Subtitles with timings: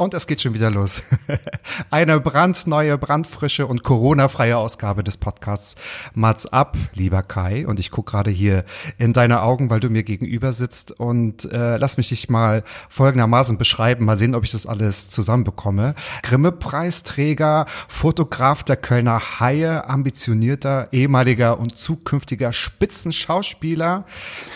[0.00, 1.02] Und es geht schon wieder los.
[1.90, 5.74] Eine brandneue, brandfrische und Corona-freie Ausgabe des Podcasts
[6.14, 7.66] Mats ab, lieber Kai.
[7.66, 8.64] Und ich gucke gerade hier
[8.96, 10.90] in deine Augen, weil du mir gegenüber sitzt.
[10.90, 14.06] Und äh, lass mich dich mal folgendermaßen beschreiben.
[14.06, 15.94] Mal sehen, ob ich das alles zusammenbekomme.
[16.22, 24.06] Grimme-Preisträger, Fotograf der Kölner Haie, ambitionierter, ehemaliger und zukünftiger Spitzenschauspieler,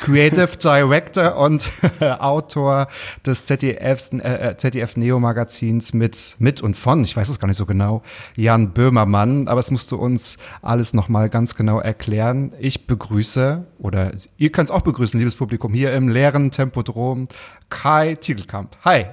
[0.05, 1.71] Creative Director und
[2.01, 2.89] Autor
[3.27, 7.57] des ZDFs, äh, ZDF Neo Magazins mit, mit und von, ich weiß es gar nicht
[7.57, 8.03] so genau,
[8.37, 12.53] Jan Böhmermann, aber es musst du uns alles nochmal ganz genau erklären.
[12.61, 17.27] Ich begrüße, oder ihr könnt es auch begrüßen, liebes Publikum, hier im leeren Tempodrom,
[17.69, 18.77] Kai Tiegelkamp.
[18.85, 19.07] Hi.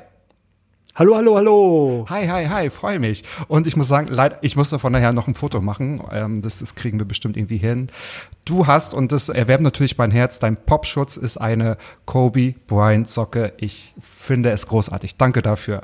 [0.93, 2.05] Hallo, hallo, hallo.
[2.09, 3.23] Hi, hi, hi, freue mich.
[3.47, 6.03] Und ich muss sagen, leider, ich muss davon nachher noch ein Foto machen.
[6.11, 7.87] Ähm, das, das kriegen wir bestimmt irgendwie hin.
[8.43, 13.53] Du hast, und das erwerbt natürlich mein Herz, dein Popschutz ist eine Kobe Bryant Socke.
[13.57, 15.15] Ich finde es großartig.
[15.15, 15.83] Danke dafür.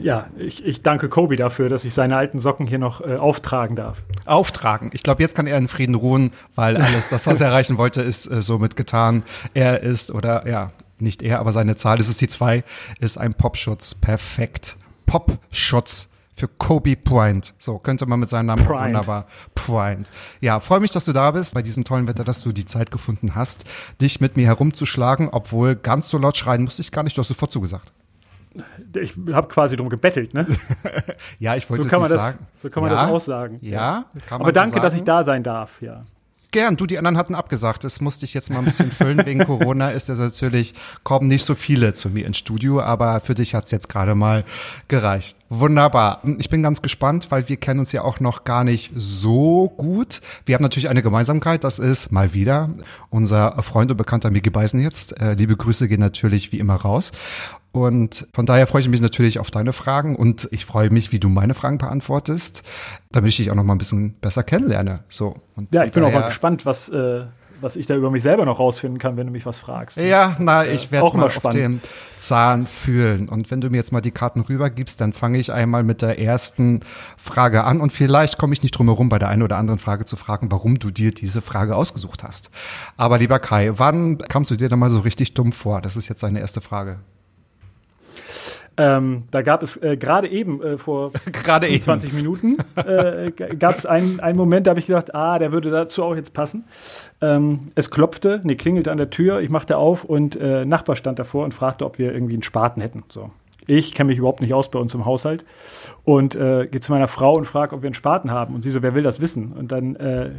[0.00, 3.76] Ja, ich, ich danke Kobe dafür, dass ich seine alten Socken hier noch äh, auftragen
[3.76, 4.02] darf.
[4.24, 4.90] Auftragen.
[4.94, 8.00] Ich glaube, jetzt kann er in Frieden ruhen, weil alles, das, was er erreichen wollte,
[8.00, 9.24] ist äh, somit getan.
[9.54, 12.64] Er ist, oder ja, nicht er, aber seine Zahl, das ist die zwei,
[12.98, 13.94] ist ein Popschutz.
[13.94, 14.76] Perfekt.
[15.06, 17.54] Popschutz für Kobe Bryant.
[17.58, 20.10] So könnte man mit seinem Namen wunderbar Bryant.
[20.40, 22.90] Ja, freue mich, dass du da bist, bei diesem tollen Wetter, dass du die Zeit
[22.90, 23.64] gefunden hast,
[24.00, 27.28] dich mit mir herumzuschlagen, obwohl ganz so laut schreien musste ich gar nicht, du hast
[27.28, 27.92] sofort zugesagt.
[29.00, 30.46] Ich habe quasi drum gebettelt, ne?
[31.38, 32.38] Ja, ich wollte So es kann man das, sagen.
[32.60, 33.58] so kann man ja, das auch sagen.
[33.60, 36.04] Ja, kann man Aber so danke, dass ich da sein darf, ja.
[36.52, 37.84] Gern, du, die anderen hatten abgesagt.
[37.84, 39.24] Das musste ich jetzt mal ein bisschen füllen.
[39.24, 43.34] Wegen Corona ist es natürlich, kommen nicht so viele zu mir ins Studio, aber für
[43.34, 44.42] dich hat's jetzt gerade mal
[44.88, 45.36] gereicht.
[45.48, 46.22] Wunderbar.
[46.38, 50.22] Ich bin ganz gespannt, weil wir kennen uns ja auch noch gar nicht so gut.
[50.44, 52.70] Wir haben natürlich eine Gemeinsamkeit, das ist mal wieder
[53.10, 55.20] unser Freund und Bekannter Miki Beisen jetzt.
[55.20, 57.12] Äh, liebe Grüße gehen natürlich wie immer raus.
[57.72, 61.20] Und von daher freue ich mich natürlich auf deine Fragen und ich freue mich, wie
[61.20, 62.64] du meine Fragen beantwortest,
[63.12, 65.00] damit ich dich auch noch mal ein bisschen besser kennenlerne.
[65.08, 65.34] So.
[65.54, 67.22] Und Ja, ich bin auch mal gespannt, was, äh,
[67.60, 69.98] was ich da über mich selber noch rausfinden kann, wenn du mich was fragst.
[69.98, 71.80] Ja, na, Das äh, ich werde auch mal auf dem
[72.16, 73.28] Zahn fühlen.
[73.28, 76.18] Und wenn du mir jetzt mal die Karten rübergibst, dann fange ich einmal mit der
[76.18, 76.80] ersten
[77.16, 77.80] Frage an.
[77.80, 80.50] Und vielleicht komme ich nicht drum herum, bei der einen oder anderen Frage zu fragen,
[80.50, 82.50] warum du dir diese Frage ausgesucht hast.
[82.96, 85.80] Aber lieber Kai, wann kamst du dir da mal so richtig dumm vor?
[85.80, 86.98] Das ist jetzt deine erste Frage.
[88.76, 91.80] Ähm, da gab es äh, gerade eben äh, vor Gerade eben.
[91.80, 95.70] 20 Minuten äh, gab es einen, einen Moment, da habe ich gedacht, ah, der würde
[95.70, 96.64] dazu auch jetzt passen.
[97.20, 101.18] Ähm, es klopfte, nee, klingelte an der Tür, ich machte auf und äh, Nachbar stand
[101.18, 103.04] davor und fragte, ob wir irgendwie einen Spaten hätten.
[103.08, 103.30] So.
[103.66, 105.44] Ich kenne mich überhaupt nicht aus bei uns im Haushalt
[106.04, 108.54] und äh, gehe zu meiner Frau und frage, ob wir einen Spaten haben.
[108.54, 109.52] Und sie so, wer will das wissen?
[109.52, 110.30] Und dann äh,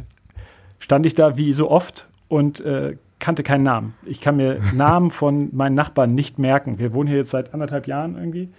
[0.78, 3.94] stand ich da wie so oft und äh, kannte keinen Namen.
[4.04, 6.78] Ich kann mir Namen von meinen Nachbarn nicht merken.
[6.78, 8.50] Wir wohnen hier jetzt seit anderthalb Jahren irgendwie.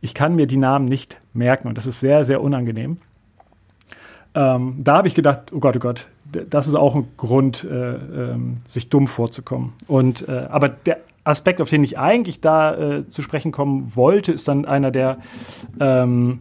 [0.00, 2.96] Ich kann mir die Namen nicht merken und das ist sehr, sehr unangenehm.
[4.34, 6.08] Ähm, da habe ich gedacht, oh Gott, oh Gott,
[6.50, 9.74] das ist auch ein Grund, äh, ähm, sich dumm vorzukommen.
[9.86, 14.32] Und äh, aber der Aspekt, auf den ich eigentlich da äh, zu sprechen kommen wollte,
[14.32, 15.18] ist dann einer der
[15.80, 16.40] ähm,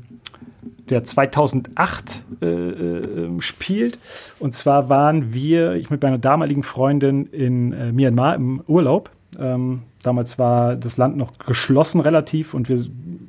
[0.89, 3.99] der 2008 äh, äh, spielt.
[4.39, 9.09] Und zwar waren wir, ich mit meiner damaligen Freundin in äh, Myanmar im Urlaub.
[9.39, 12.85] Ähm, damals war das Land noch geschlossen relativ und wir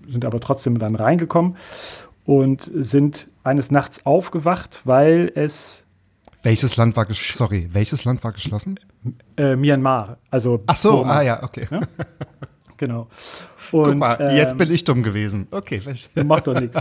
[0.09, 1.57] sind aber trotzdem dann reingekommen
[2.25, 5.85] und sind eines Nachts aufgewacht, weil es
[6.43, 8.79] Welches Land war ges sorry, welches Land war geschlossen?
[9.37, 11.67] äh, Myanmar, also Ach so, Burma, ah ja, okay.
[12.77, 13.09] genau.
[13.71, 15.49] Guck Und, mal, ähm, jetzt bin ich dumm gewesen.
[15.51, 16.15] Okay, vielleicht.
[16.25, 16.79] Macht doch nichts.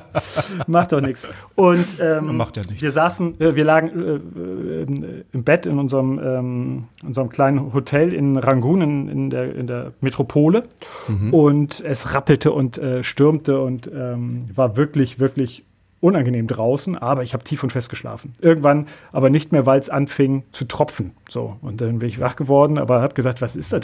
[0.67, 1.27] Macht doch nichts.
[1.55, 2.81] Und ähm, Macht ja nichts.
[2.81, 8.13] wir saßen, äh, wir lagen äh, äh, im Bett in unserem, ähm, unserem kleinen Hotel
[8.13, 10.63] in Rangoon in, in, der, in der Metropole.
[11.07, 11.33] Mhm.
[11.33, 15.65] Und es rappelte und äh, stürmte und ähm, war wirklich, wirklich
[16.05, 18.35] unangenehm draußen, aber ich habe tief und fest geschlafen.
[18.39, 21.11] Irgendwann aber nicht mehr, weil es anfing zu tropfen.
[21.29, 23.81] So, und dann bin ich wach geworden, aber habe gesagt, was ist das?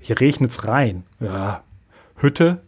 [0.00, 1.04] Hier regnet's rein.
[1.20, 1.62] Ja,
[2.16, 2.60] Hütte,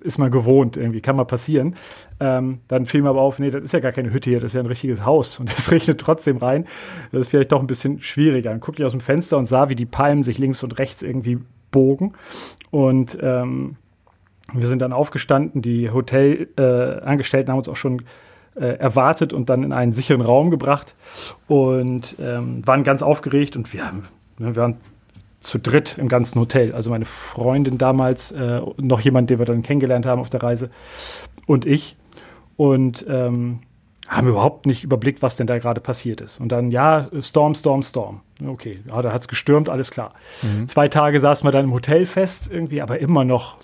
[0.00, 1.74] ist man gewohnt, irgendwie, kann mal passieren.
[2.20, 4.52] Ähm, dann fiel mir aber auf, nee, das ist ja gar keine Hütte hier, das
[4.52, 6.66] ist ja ein richtiges Haus und es regnet trotzdem rein.
[7.12, 8.50] Das ist vielleicht doch ein bisschen schwieriger.
[8.50, 11.02] Dann guckte ich aus dem Fenster und sah, wie die Palmen sich links und rechts
[11.02, 11.38] irgendwie
[11.70, 12.14] bogen.
[12.70, 13.76] Und ähm,
[14.52, 18.02] Wir sind dann aufgestanden, die Hotelangestellten äh, haben uns auch schon
[18.66, 20.94] erwartet und dann in einen sicheren Raum gebracht
[21.46, 24.04] und ähm, waren ganz aufgeregt und wir, haben,
[24.38, 24.76] ne, wir waren
[25.40, 26.72] zu dritt im ganzen Hotel.
[26.72, 30.70] Also meine Freundin damals, äh, noch jemand, den wir dann kennengelernt haben auf der Reise
[31.46, 31.96] und ich.
[32.56, 33.60] Und ähm,
[34.08, 36.40] haben überhaupt nicht überblickt, was denn da gerade passiert ist.
[36.40, 38.22] Und dann, ja, Storm, Storm, Storm.
[38.44, 40.14] Okay, ja, da hat es gestürmt, alles klar.
[40.42, 40.66] Mhm.
[40.66, 43.60] Zwei Tage saßen wir dann im Hotel fest, irgendwie, aber immer noch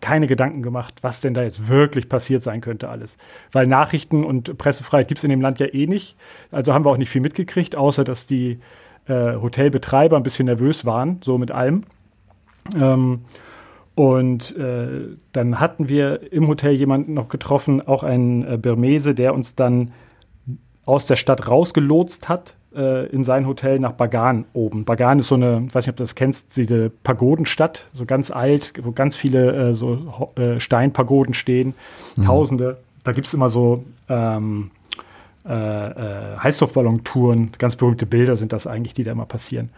[0.00, 3.18] keine Gedanken gemacht, was denn da jetzt wirklich passiert sein könnte alles.
[3.52, 6.16] Weil Nachrichten und Pressefreiheit gibt es in dem Land ja eh nicht.
[6.50, 8.58] Also haben wir auch nicht viel mitgekriegt, außer dass die
[9.06, 11.84] äh, Hotelbetreiber ein bisschen nervös waren, so mit allem.
[12.74, 13.20] Ähm,
[13.94, 19.34] und äh, dann hatten wir im Hotel jemanden noch getroffen, auch einen äh, Birmese, der
[19.34, 19.92] uns dann
[20.86, 24.84] aus der Stadt rausgelotst hat in sein Hotel nach Bagan oben.
[24.84, 28.30] Bagan ist so eine, ich weiß nicht, ob du das kennst, eine Pagodenstadt, so ganz
[28.30, 31.74] alt, wo ganz viele äh, so äh, Steinpagoden stehen,
[32.16, 32.22] mhm.
[32.22, 32.78] Tausende.
[33.02, 34.70] Da gibt es immer so ähm,
[35.46, 39.70] äh, äh, Heißluftballon-Touren, ganz berühmte Bilder sind das eigentlich, die da immer passieren.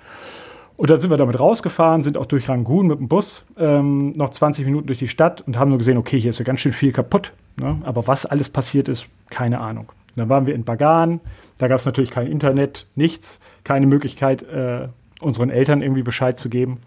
[0.77, 4.31] Und dann sind wir damit rausgefahren, sind auch durch Rangoon mit dem Bus ähm, noch
[4.31, 6.73] 20 Minuten durch die Stadt und haben nur gesehen, okay, hier ist ja ganz schön
[6.73, 7.33] viel kaputt.
[7.61, 7.79] Ne?
[7.85, 9.93] Aber was alles passiert ist, keine Ahnung.
[10.17, 11.21] Dann waren wir in Bagan,
[11.59, 14.89] da gab es natürlich kein Internet, nichts, keine Möglichkeit, äh,
[15.21, 16.81] unseren Eltern irgendwie Bescheid zu geben.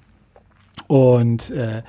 [0.87, 1.83] Und äh,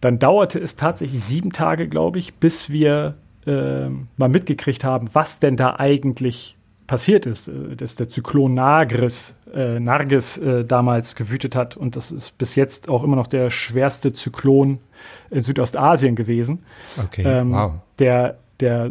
[0.00, 3.14] dann dauerte es tatsächlich sieben Tage, glaube ich, bis wir
[3.46, 9.34] äh, mal mitgekriegt haben, was denn da eigentlich passiert ist, äh, dass der Zyklon Nagris,
[9.52, 11.76] äh, Nargis äh, damals gewütet hat.
[11.76, 14.78] Und das ist bis jetzt auch immer noch der schwerste Zyklon
[15.30, 16.64] in Südostasien gewesen.
[17.02, 17.72] Okay, ähm, wow.
[17.98, 18.90] Der, der,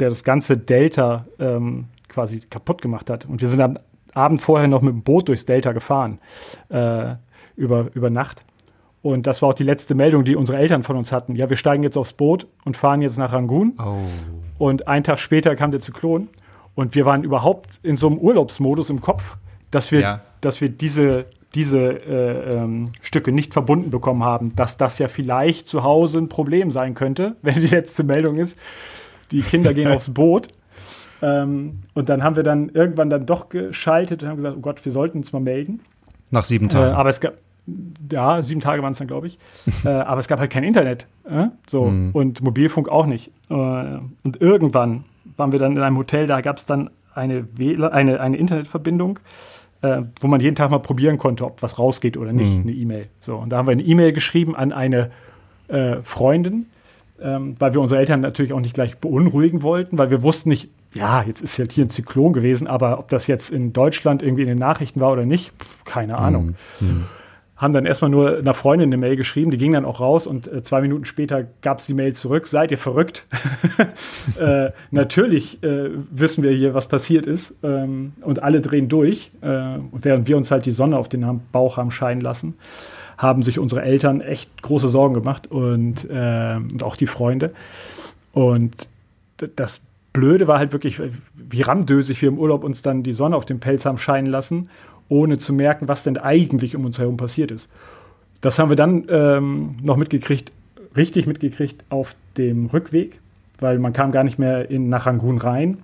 [0.00, 3.26] der das ganze Delta ähm, quasi kaputt gemacht hat.
[3.26, 3.78] Und wir sind am
[4.12, 6.18] Abend vorher noch mit dem Boot durchs Delta gefahren,
[6.68, 7.14] äh,
[7.56, 8.44] über, über Nacht.
[9.02, 11.36] Und das war auch die letzte Meldung, die unsere Eltern von uns hatten.
[11.36, 13.74] Ja, wir steigen jetzt aufs Boot und fahren jetzt nach Rangoon.
[13.78, 13.96] Oh.
[14.56, 16.28] Und einen Tag später kam der Zyklon.
[16.74, 19.36] Und wir waren überhaupt in so einem Urlaubsmodus im Kopf,
[19.70, 20.20] dass wir, ja.
[20.40, 25.68] dass wir diese, diese äh, ähm, Stücke nicht verbunden bekommen haben, dass das ja vielleicht
[25.68, 28.58] zu Hause ein Problem sein könnte, wenn die letzte Meldung ist,
[29.30, 30.48] die Kinder gehen aufs Boot.
[31.22, 34.84] Ähm, und dann haben wir dann irgendwann dann doch geschaltet und haben gesagt, oh Gott,
[34.84, 35.80] wir sollten uns mal melden.
[36.30, 36.92] Nach sieben Tagen.
[36.92, 37.34] Äh, aber es gab,
[38.10, 39.38] ja, sieben Tage waren es dann, glaube ich.
[39.84, 41.06] äh, aber es gab halt kein Internet.
[41.28, 41.46] Äh?
[41.66, 41.84] So.
[41.84, 42.10] Mhm.
[42.12, 43.30] Und Mobilfunk auch nicht.
[43.48, 45.04] Äh, und irgendwann
[45.36, 47.46] waren wir dann in einem Hotel, da gab es dann eine,
[47.90, 49.18] eine, eine Internetverbindung,
[49.82, 52.62] äh, wo man jeden Tag mal probieren konnte, ob was rausgeht oder nicht, mhm.
[52.62, 53.08] eine E-Mail.
[53.20, 55.10] So, und da haben wir eine E-Mail geschrieben an eine
[55.68, 56.66] äh, Freundin,
[57.24, 60.68] ähm, weil wir unsere Eltern natürlich auch nicht gleich beunruhigen wollten, weil wir wussten nicht,
[60.92, 64.42] ja, jetzt ist halt hier ein Zyklon gewesen, aber ob das jetzt in Deutschland irgendwie
[64.42, 65.52] in den Nachrichten war oder nicht,
[65.84, 66.54] keine Ahnung.
[66.80, 66.88] Mhm.
[66.88, 67.04] mhm
[67.56, 70.52] haben dann erstmal nur einer Freundin eine Mail geschrieben, die ging dann auch raus und
[70.52, 72.46] äh, zwei Minuten später gab es die Mail zurück.
[72.46, 73.26] Seid ihr verrückt?
[74.38, 79.30] äh, natürlich äh, wissen wir hier, was passiert ist ähm, und alle drehen durch.
[79.40, 82.54] Äh, während wir uns halt die Sonne auf den Bauch haben scheinen lassen,
[83.18, 87.52] haben sich unsere Eltern echt große Sorgen gemacht und, ähm, und auch die Freunde.
[88.32, 88.88] Und
[89.56, 89.80] das
[90.12, 91.00] Blöde war halt wirklich,
[91.34, 94.68] wie ramdösig wir im Urlaub uns dann die Sonne auf den Pelz haben scheinen lassen
[95.08, 97.68] ohne zu merken, was denn eigentlich um uns herum passiert ist.
[98.40, 100.52] Das haben wir dann ähm, noch mitgekriegt,
[100.96, 103.20] richtig mitgekriegt auf dem Rückweg,
[103.58, 105.78] weil man kam gar nicht mehr in, nach Rangoon rein,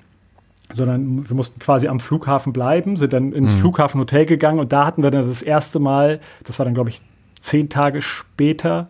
[0.74, 3.58] sondern wir mussten quasi am Flughafen bleiben, sind dann ins mhm.
[3.58, 7.00] Flughafenhotel gegangen und da hatten wir dann das erste Mal, das war dann glaube ich
[7.40, 8.88] zehn Tage später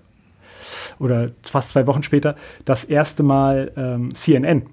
[0.99, 4.67] oder fast zwei Wochen später, das erste Mal ähm, CNN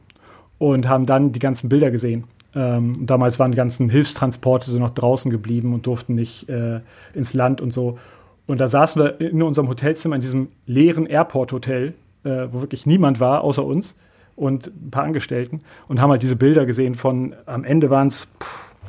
[0.57, 2.25] und haben dann die ganzen Bilder gesehen
[2.57, 6.79] ähm, damals waren die ganzen Hilfstransporte so noch draußen geblieben und durften nicht äh,
[7.13, 8.00] ins Land und so.
[8.48, 11.93] Und da saßen wir in unserem Hotelzimmer in diesem leeren Airport-Hotel,
[12.24, 13.96] äh, wo wirklich niemand war außer uns
[14.36, 18.27] und ein paar Angestellten und haben halt diese Bilder gesehen von, am Ende waren es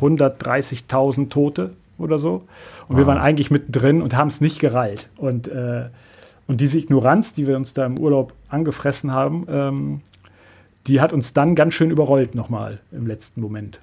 [0.00, 2.46] 130.000 Tote oder so.
[2.88, 2.98] Und wow.
[2.98, 5.08] wir waren eigentlich mittendrin und haben es nicht gereilt.
[5.16, 5.88] Und, äh,
[6.46, 10.00] und diese Ignoranz, die wir uns da im Urlaub angefressen haben, ähm,
[10.86, 13.80] die hat uns dann ganz schön überrollt nochmal im letzten Moment.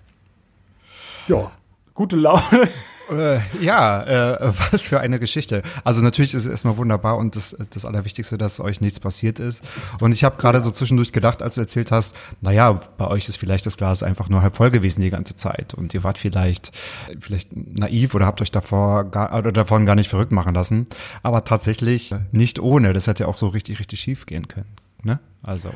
[1.27, 1.51] Ja,
[1.93, 2.69] gute Laune.
[3.09, 5.63] Äh, ja, äh, was für eine Geschichte.
[5.83, 9.63] Also natürlich ist es erstmal wunderbar und das, das Allerwichtigste, dass euch nichts passiert ist.
[9.99, 13.37] Und ich habe gerade so zwischendurch gedacht, als du erzählt hast, naja, bei euch ist
[13.37, 16.71] vielleicht das Glas einfach nur halb voll gewesen die ganze Zeit und ihr wart vielleicht,
[17.19, 20.87] vielleicht naiv oder habt euch davor gar, oder davon gar nicht verrückt machen lassen.
[21.23, 22.93] Aber tatsächlich nicht ohne.
[22.93, 24.69] Das hätte ja auch so richtig, richtig schief gehen können.
[25.03, 25.19] Ne?
[25.43, 25.69] Also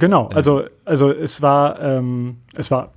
[0.00, 2.92] genau, also also es war ähm, es war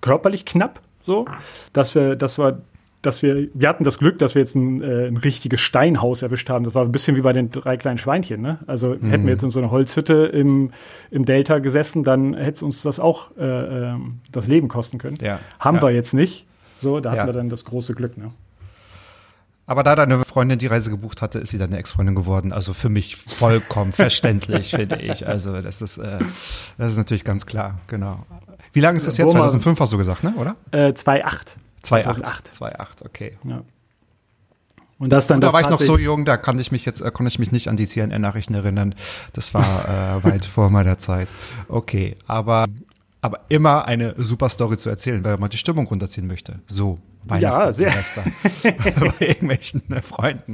[0.00, 1.24] körperlich knapp so,
[1.72, 2.60] dass wir dass wir
[3.00, 6.50] dass wir, wir hatten das Glück, dass wir jetzt ein, äh, ein richtiges Steinhaus erwischt
[6.50, 6.64] haben.
[6.64, 8.42] Das war ein bisschen wie bei den drei kleinen Schweinchen.
[8.42, 8.58] Ne?
[8.66, 9.10] Also Mhm.
[9.10, 10.72] hätten wir jetzt in so einer Holzhütte im,
[11.12, 15.16] im Delta gesessen, dann hätte es uns das auch äh, ähm, das Leben kosten können.
[15.22, 15.38] Ja.
[15.60, 15.82] Haben Ja.
[15.84, 16.44] wir jetzt nicht.
[16.82, 17.26] So, da hatten Ja.
[17.26, 18.18] wir dann das große Glück.
[18.18, 18.32] Ne?
[19.66, 22.52] Aber da deine Freundin die Reise gebucht hatte, ist sie deine Ex-Freundin geworden.
[22.52, 25.24] Also für mich vollkommen verständlich, finde ich.
[25.28, 26.18] Also das ist, äh,
[26.78, 28.26] das ist natürlich ganz klar, genau.
[28.72, 29.28] Wie lange ist das jetzt?
[29.28, 30.34] Wo man- 2005 hast du gesagt, ne?
[30.36, 30.56] oder?
[30.70, 30.94] Äh, 2,8.
[30.94, 31.56] 2,8.
[31.82, 32.50] 2008.
[32.52, 33.38] 2,8, okay.
[33.44, 33.62] Ja.
[34.98, 37.00] Und das dann Und da war ich noch so jung, da kann ich mich jetzt,
[37.00, 38.94] äh, konnte ich mich nicht an die CNN-Nachrichten erinnern.
[39.32, 41.28] Das war äh, weit vor meiner Zeit.
[41.68, 42.64] Okay, aber,
[43.20, 46.58] aber immer eine super Story zu erzählen, weil man die Stimmung runterziehen möchte.
[46.66, 46.98] So,
[47.30, 47.90] Weihnachten, sehr.
[47.90, 48.22] Silvester.
[49.18, 50.52] Bei irgendwelchen äh, Freunden.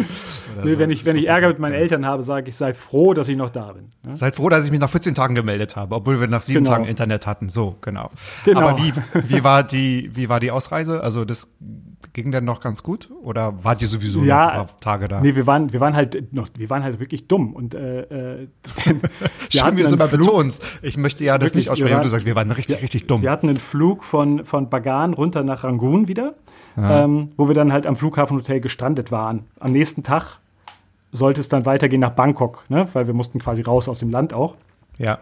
[0.62, 0.78] Nee, so.
[0.78, 3.36] wenn ich, wenn ich Ärger mit meinen Eltern habe, sage ich, sei froh, dass ich
[3.36, 3.90] noch da bin.
[4.02, 4.16] Ne?
[4.16, 6.70] Seid froh, dass ich mich nach 14 Tagen gemeldet habe, obwohl wir nach sieben Genau.
[6.76, 7.48] Tagen Internet hatten.
[7.48, 8.10] So, genau.
[8.44, 8.60] Genau.
[8.68, 8.92] Aber wie,
[9.26, 11.02] wie war die, wie war die Ausreise?
[11.02, 11.48] Also das
[12.12, 13.08] ging denn noch ganz gut?
[13.24, 15.20] Oder war die sowieso noch Ja, ein paar Tage da?
[15.20, 18.48] Nee, wir waren, wir waren halt noch, wir waren halt wirklich dumm und äh, äh,
[18.84, 18.94] wir
[19.50, 20.62] Schön, wie du es immer Flug- betonst.
[20.82, 22.80] Ich möchte ja das Wirklich, nicht aussprechen, wir aber du waren- sagst, wir waren richtig,
[22.82, 23.22] richtig dumm.
[23.22, 26.34] Wir hatten einen Flug von, von Bagan runter nach Rangoon wieder,
[26.76, 29.44] ähm, wo wir dann halt am Flughafenhotel gestrandet waren.
[29.60, 30.38] Am nächsten Tag
[31.12, 32.88] sollte es dann weitergehen nach Bangkok, ne?
[32.92, 34.56] weil wir mussten quasi raus aus dem Land auch.
[34.98, 35.18] Ja.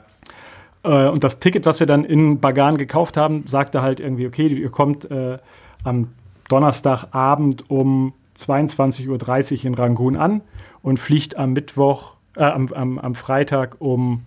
[0.82, 4.46] Äh, und das Ticket, was wir dann in Bagan gekauft haben, sagte halt irgendwie, okay,
[4.46, 5.38] ihr kommt äh,
[5.84, 6.08] am
[6.48, 10.40] Donnerstagabend um 22.30 Uhr in Rangoon an
[10.82, 14.22] und fliegt am Mittwoch, äh, am, am, am Freitag um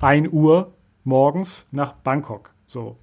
[0.00, 0.72] 1 Uhr
[1.04, 2.50] morgens nach Bangkok.
[2.66, 2.96] So.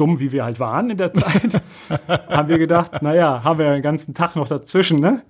[0.00, 1.62] Dumm, wie wir halt waren in der Zeit,
[2.28, 5.22] haben wir gedacht, naja, haben wir den ganzen Tag noch dazwischen, ne?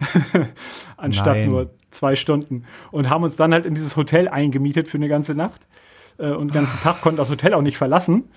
[0.96, 1.50] Anstatt Nein.
[1.50, 2.64] nur zwei Stunden.
[2.92, 5.60] Und haben uns dann halt in dieses Hotel eingemietet für eine ganze Nacht.
[6.18, 8.28] Äh, und den ganzen Tag konnten das Hotel auch nicht verlassen.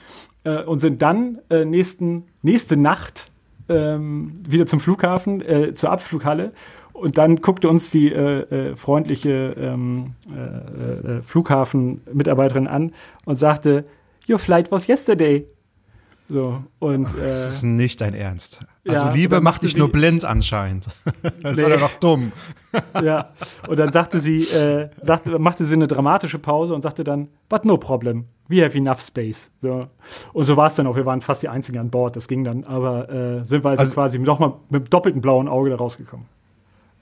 [0.44, 3.32] Äh, und sind dann äh, nächsten, nächste Nacht
[3.70, 6.52] ähm, wieder zum Flughafen, äh, zur Abflughalle.
[6.94, 12.92] Und dann guckte uns die äh, äh, freundliche ähm, äh, äh, Flughafenmitarbeiterin an
[13.26, 13.86] und sagte,
[14.30, 15.46] Your flight was yesterday.
[16.30, 18.62] So, und äh, Das ist nicht dein Ernst.
[18.88, 20.88] Also Ja, Liebe macht dich nur blind anscheinend.
[21.42, 21.70] Das ist Nee.
[21.74, 22.32] doch noch dumm.
[23.04, 23.30] ja.
[23.68, 27.66] Und dann sagte sie, äh, sagte, machte sie eine dramatische Pause und sagte dann, but
[27.66, 29.52] no problem, we have enough space.
[29.62, 29.88] So.
[30.34, 30.96] Und so war es dann auch.
[30.96, 32.16] Wir waren fast die Einzigen an Bord.
[32.16, 32.64] Das ging dann.
[32.64, 36.26] Aber äh, sind wir also, Also- quasi nochmal mit dem doppelten blauen Auge da rausgekommen.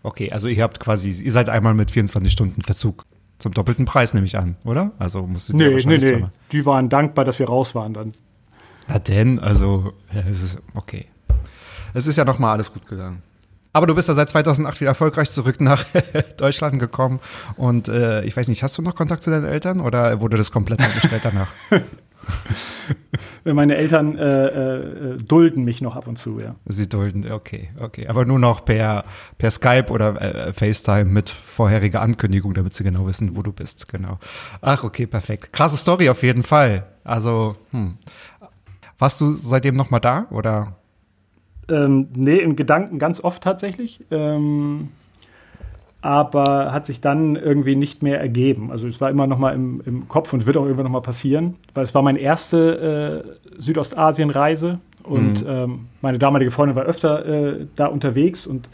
[0.04, 3.06] Okay, also ihr habt quasi, ihr seid einmal mit 24 Stunden Verzug
[3.38, 4.92] zum doppelten Preis, nehme ich an, oder?
[4.98, 6.06] Also musstet ihr Nee, nee, nee.
[6.06, 8.14] zweimal- Die waren dankbar, dass wir raus waren dann.
[8.88, 11.08] Na denn, also, ja, es ist okay.
[11.94, 13.22] Es ist ja noch mal alles gut gegangen.
[13.74, 15.86] Aber du bist ja seit 2008 wieder erfolgreich zurück nach
[16.38, 17.20] Deutschland gekommen.
[17.56, 20.52] Und äh, ich weiß nicht, hast du noch Kontakt zu deinen Eltern oder wurde das
[20.52, 21.48] komplett eingestellt danach?
[23.44, 26.56] Meine Eltern äh, äh, dulden mich noch ab und zu, ja.
[26.66, 28.08] Sie dulden, okay, okay.
[28.08, 29.04] Aber nur noch per,
[29.40, 33.88] per Skype oder äh, FaceTime mit vorheriger Ankündigung, damit sie genau wissen, wo du bist,
[33.88, 34.20] genau.
[34.62, 35.54] Ach, okay, perfekt.
[35.54, 36.86] Krasse Story auf jeden Fall.
[37.04, 37.98] Also, hm.
[39.02, 40.76] Warst du seitdem noch mal da oder?
[41.68, 44.00] Ähm, nee, in Gedanken ganz oft tatsächlich.
[44.12, 44.90] Ähm,
[46.02, 48.72] aber hat sich dann irgendwie nicht mehr ergeben.
[48.72, 51.02] Also es war immer noch mal im, im Kopf und wird auch irgendwann noch mal
[51.02, 53.26] passieren, weil es war meine erste
[53.58, 58.70] äh, Südostasien-Reise und ähm, meine damalige Freundin war öfter äh, da unterwegs und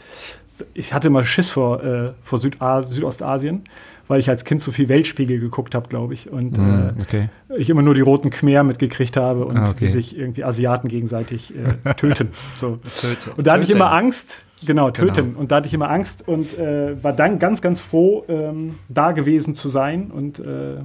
[0.74, 3.62] ich hatte immer Schiss vor, äh, vor Süda Südostasien,
[4.08, 6.30] weil ich als Kind so viel Weltspiegel geguckt habe, glaube ich.
[6.30, 7.28] Und äh, okay.
[7.56, 9.84] ich immer nur die roten Khmer mitgekriegt habe und Ah, okay.
[9.84, 12.30] wie sich irgendwie Asiaten gegenseitig äh, töten.
[12.56, 12.78] So.
[13.00, 13.32] Töten.
[13.36, 15.28] Und da hatte ich immer Angst, genau, töten.
[15.28, 15.38] Genau.
[15.40, 19.12] Und da hatte ich immer Angst und äh, war dann ganz, ganz froh, ähm, da
[19.12, 20.10] gewesen zu sein.
[20.10, 20.78] Und äh,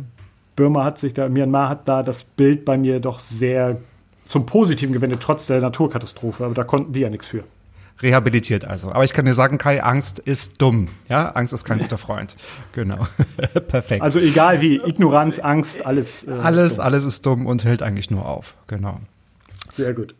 [0.55, 3.77] Burma hat sich da, Myanmar hat da das Bild bei mir doch sehr
[4.27, 6.45] zum Positiven gewendet, trotz der Naturkatastrophe.
[6.45, 7.43] Aber da konnten die ja nichts für.
[8.01, 8.91] Rehabilitiert also.
[8.91, 10.89] Aber ich kann dir sagen, Kai, Angst ist dumm.
[11.07, 12.35] Ja, Angst ist kein guter Freund.
[12.73, 13.07] Genau.
[13.67, 14.01] Perfekt.
[14.01, 16.27] Also egal wie, Ignoranz, Angst, alles.
[16.27, 16.81] äh, alles, so.
[16.81, 18.55] alles ist dumm und hält eigentlich nur auf.
[18.67, 18.99] Genau.
[19.75, 20.15] Sehr gut.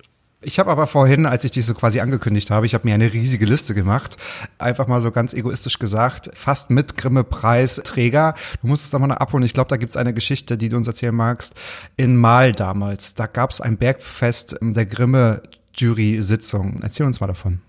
[0.45, 3.11] Ich habe aber vorhin, als ich dich so quasi angekündigt habe, ich habe mir eine
[3.13, 4.17] riesige Liste gemacht.
[4.59, 8.35] Einfach mal so ganz egoistisch gesagt, fast mit Grimme-Preisträger.
[8.61, 9.45] Du musst es da mal noch abholen.
[9.45, 11.55] Ich glaube, da gibt's eine Geschichte, die du uns erzählen magst.
[11.95, 14.85] In Mal damals, da gab's ein Bergfest der
[15.73, 16.79] Grimme-Jury-Sitzung.
[16.81, 17.59] Erzähl uns mal davon.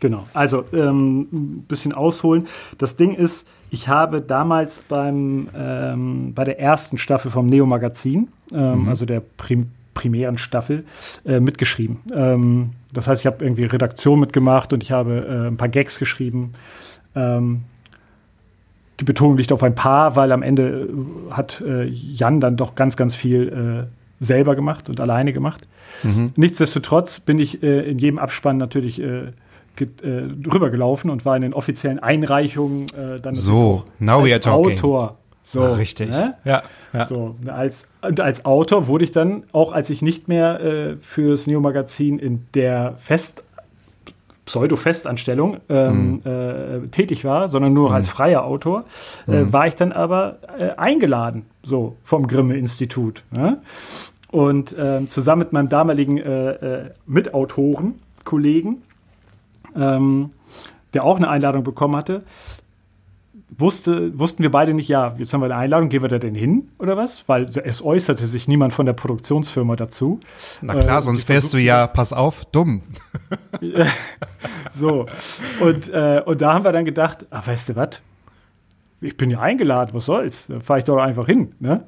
[0.00, 0.28] Genau.
[0.32, 2.46] Also ähm, ein bisschen ausholen.
[2.78, 8.28] Das Ding ist, ich habe damals beim ähm, bei der ersten Staffel vom Neo Magazin,
[8.52, 10.84] ähm, also der Prim primären Staffel,
[11.24, 11.98] äh, mitgeschrieben.
[12.14, 15.98] Ähm, das heißt, ich habe irgendwie Redaktion mitgemacht und ich habe äh, ein paar Gags
[15.98, 16.52] geschrieben.
[17.16, 17.64] Ähm,
[19.00, 22.76] die Betonung liegt auf ein paar, weil am Ende äh, hat äh, Jan dann doch
[22.76, 23.88] ganz, ganz viel
[24.20, 25.68] selber gemacht und alleine gemacht.
[26.02, 26.32] Mhm.
[26.36, 29.32] Nichtsdestotrotz bin ich äh, in jedem Abspann natürlich äh,
[29.80, 29.84] äh,
[30.46, 34.76] rübergelaufen und war in den offiziellen Einreichungen äh, dann so, now talking.
[34.76, 35.18] Autor.
[35.44, 36.10] So, richtig.
[36.10, 36.34] Ne?
[36.44, 37.06] Ja, ja.
[37.06, 41.46] So, als, und als Autor wurde ich dann, auch als ich nicht mehr äh, fürs
[41.46, 43.44] Neo-Magazin in der Fest
[44.48, 46.84] Pseudo-Festanstellung ähm, mhm.
[46.84, 47.94] äh, tätig war, sondern nur mhm.
[47.94, 48.84] als freier Autor,
[49.26, 49.52] äh, mhm.
[49.52, 53.22] war ich dann aber äh, eingeladen, so vom Grimme-Institut.
[53.30, 53.58] Ne?
[54.30, 58.82] Und ähm, zusammen mit meinem damaligen äh, äh, Mitautoren, Kollegen,
[59.74, 60.30] ähm,
[60.92, 62.24] der auch eine Einladung bekommen hatte,
[63.58, 66.34] wusste, wussten wir beide nicht, ja, jetzt haben wir eine Einladung, gehen wir da denn
[66.34, 67.28] hin oder was?
[67.28, 70.20] Weil es äußerte sich niemand von der Produktionsfirma dazu.
[70.62, 72.82] Na klar, äh, sonst wärst du ja, pass auf, dumm.
[74.74, 75.06] so,
[75.60, 78.00] und, äh, und da haben wir dann gedacht, ach, weißt du was?
[79.00, 80.46] Ich bin ja eingeladen, was soll's?
[80.48, 81.52] Da fahre ich doch einfach hin.
[81.60, 81.84] Ne?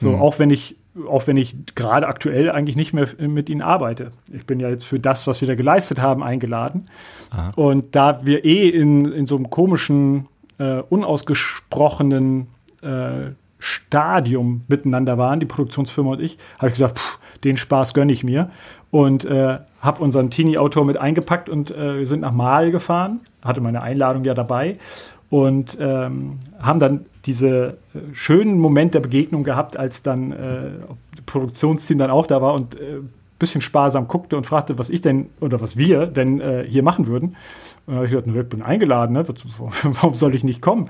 [0.00, 0.20] So, hm.
[0.20, 0.76] auch wenn ich
[1.08, 4.10] auch wenn ich gerade aktuell eigentlich nicht mehr mit ihnen arbeite.
[4.32, 6.88] Ich bin ja jetzt für das, was wir da geleistet haben, eingeladen.
[7.30, 7.52] Aha.
[7.54, 10.26] Und da wir eh in, in so einem komischen
[10.58, 12.48] äh, unausgesprochenen
[12.82, 13.30] äh,
[13.60, 18.24] Stadium miteinander waren, die Produktionsfirma und ich, habe ich gesagt, pff, den Spaß gönne ich
[18.24, 18.50] mir.
[18.90, 23.60] Und äh, habe unseren Teenie-Autor mit eingepackt und äh, wir sind nach Mal gefahren, hatte
[23.60, 24.78] meine Einladung ja dabei
[25.30, 30.70] und ähm, haben dann diese äh, schönen Moment der Begegnung gehabt, als dann äh,
[31.14, 33.00] das Produktionsteam dann auch da war und äh,
[33.38, 37.06] bisschen sparsam guckte und fragte, was ich denn oder was wir denn äh, hier machen
[37.06, 37.36] würden.
[37.86, 39.26] Und da habe ich gesagt, ich bin eingeladen, ne?
[39.82, 40.88] warum soll ich nicht kommen?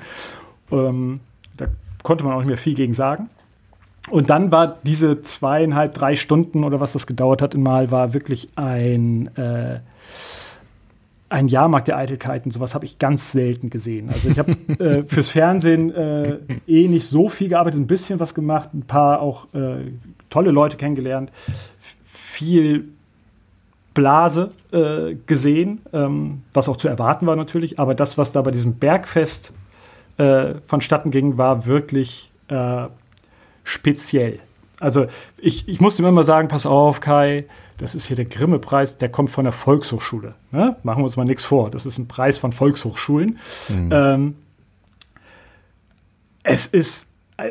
[0.71, 1.21] Ähm,
[1.57, 1.67] da
[2.03, 3.31] konnte man auch nicht mehr viel gegen sagen.
[4.11, 8.13] Und dann war diese zweieinhalb, drei Stunden oder was das gedauert hat in Mal, war
[8.15, 9.81] wirklich ein, äh,
[11.31, 12.51] ein Jahrmarkt der Eitelkeiten.
[12.51, 14.11] Sowas habe ich ganz selten gesehen.
[14.11, 18.35] Also ich habe äh, fürs Fernsehen äh, eh nicht so viel gearbeitet, ein bisschen was
[18.35, 19.93] gemacht, ein paar auch äh,
[20.29, 21.31] tolle Leute kennengelernt,
[22.05, 22.89] viel
[23.95, 27.79] Blase äh, gesehen, ähm, was auch zu erwarten war natürlich.
[27.79, 29.53] Aber das, was da bei diesem Bergfest
[30.19, 32.87] äh, vonstatten ging, war wirklich äh,
[33.63, 34.41] speziell.
[34.81, 35.07] Also
[35.39, 37.45] ich, ich musste immer mal sagen, pass auf, Kai,
[37.81, 40.35] das ist hier der Grimme-Preis, der kommt von der Volkshochschule.
[40.53, 40.77] Ne?
[40.83, 41.71] Machen wir uns mal nichts vor.
[41.71, 43.39] Das ist ein Preis von Volkshochschulen.
[43.69, 43.91] Mhm.
[43.93, 44.35] Ähm,
[46.43, 47.07] es ist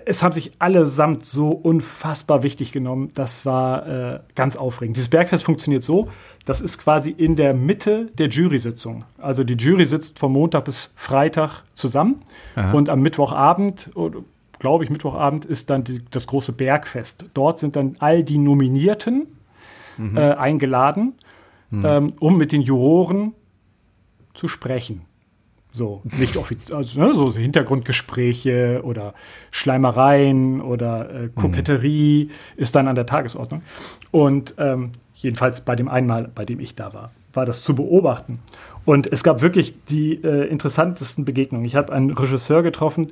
[0.05, 3.09] es haben sich allesamt so unfassbar wichtig genommen.
[3.15, 4.97] Das war äh, ganz aufregend.
[4.97, 6.09] Dieses Bergfest funktioniert so,
[6.45, 9.05] das ist quasi in der Mitte der Jury-Sitzung.
[9.17, 12.21] Also die Jury sitzt von Montag bis Freitag zusammen
[12.55, 12.73] Aha.
[12.73, 13.89] und am Mittwochabend,
[14.59, 17.25] glaube ich, Mittwochabend ist dann die, das große Bergfest.
[17.33, 19.38] Dort sind dann all die Nominierten
[19.99, 20.17] mhm.
[20.17, 21.13] äh, eingeladen,
[21.69, 21.85] mhm.
[21.85, 23.33] ähm, um mit den Juroren
[24.33, 25.01] zu sprechen.
[25.71, 29.13] So, nicht offiziell, also ne, so Hintergrundgespräche oder
[29.51, 32.61] Schleimereien oder äh, Koketterie mhm.
[32.61, 33.61] ist dann an der Tagesordnung.
[34.09, 38.39] Und ähm, jedenfalls bei dem einmal, bei dem ich da war, war das zu beobachten.
[38.85, 41.65] Und es gab wirklich die äh, interessantesten Begegnungen.
[41.65, 43.11] Ich habe einen Regisseur getroffen,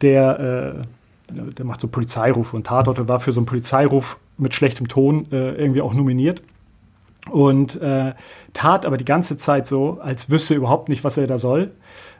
[0.00, 0.84] der,
[1.32, 5.26] äh, der macht so Polizeirufe und Tatorte, war für so einen Polizeiruf mit schlechtem Ton
[5.32, 6.42] äh, irgendwie auch nominiert
[7.30, 8.14] und äh,
[8.52, 11.72] tat aber die ganze Zeit so, als wüsste er überhaupt nicht, was er da soll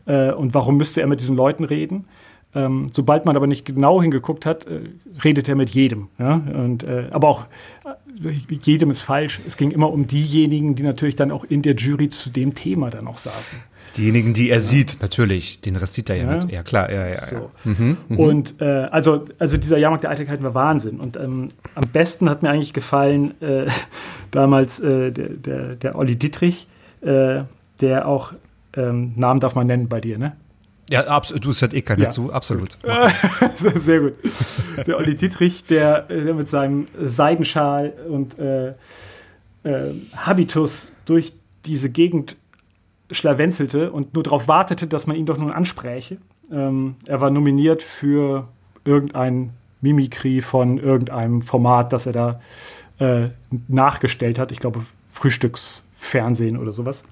[0.06, 2.06] äh, und warum müsste er mit diesen Leuten reden.
[2.54, 4.80] Ähm, sobald man aber nicht genau hingeguckt hat, äh,
[5.22, 6.08] redet er mit jedem.
[6.18, 6.34] Ja?
[6.34, 7.44] Und, äh, aber auch
[7.84, 8.30] äh,
[8.62, 9.40] jedem ist falsch.
[9.46, 12.90] Es ging immer um diejenigen, die natürlich dann auch in der Jury zu dem Thema
[12.90, 13.58] dann auch saßen.
[13.96, 14.60] Diejenigen, die er ja.
[14.60, 15.60] sieht, natürlich.
[15.60, 16.36] Den Rest sieht er ja, ja.
[16.36, 16.50] nicht.
[16.50, 16.90] Ja, klar.
[16.90, 17.50] Ja, ja, so.
[17.64, 18.18] mhm, mh.
[18.18, 21.00] Und äh, also, also dieser Jahrmarkt der Eitelkeiten war Wahnsinn.
[21.00, 23.66] Und ähm, am besten hat mir eigentlich gefallen äh,
[24.30, 26.66] damals äh, der, der, der Olli Dietrich,
[27.00, 27.42] äh,
[27.80, 28.32] der auch,
[28.74, 30.36] ähm, Namen darf man nennen bei dir, ne?
[30.90, 31.44] Ja, absolut.
[31.44, 32.10] Du hört eh keiner ja.
[32.10, 32.78] zu, absolut.
[33.56, 34.14] Sehr gut.
[34.86, 41.32] Der Olli Dietrich, der, der mit seinem Seidenschal und äh, äh, Habitus durch
[41.64, 42.36] diese Gegend
[43.10, 46.18] schlawenzelte und nur darauf wartete, dass man ihn doch nun anspräche.
[46.50, 48.48] Ähm, er war nominiert für
[48.84, 52.40] irgendein Mimikry von irgendeinem Format, das er da
[52.98, 53.28] äh,
[53.68, 54.52] nachgestellt hat.
[54.52, 57.02] Ich glaube, Frühstücksfernsehen oder sowas.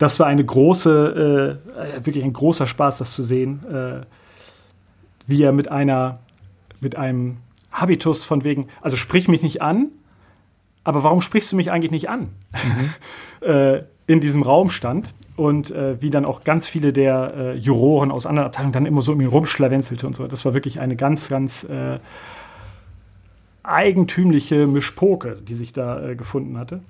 [0.00, 4.06] das war eine große, äh, wirklich ein großer Spaß, das zu sehen, äh,
[5.26, 6.20] wie er mit einer,
[6.80, 7.36] mit einem
[7.70, 9.88] Habitus von wegen, also sprich mich nicht an,
[10.84, 12.30] aber warum sprichst du mich eigentlich nicht an?
[13.40, 13.46] Mhm.
[13.46, 18.10] äh, in diesem Raum stand und äh, wie dann auch ganz viele der äh, Juroren
[18.10, 20.26] aus anderen Abteilungen dann immer so um ihn rumschlawenzelte und so.
[20.28, 21.98] Das war wirklich eine ganz, ganz äh,
[23.62, 26.80] eigentümliche Mischpoke, die sich da äh, gefunden hatte.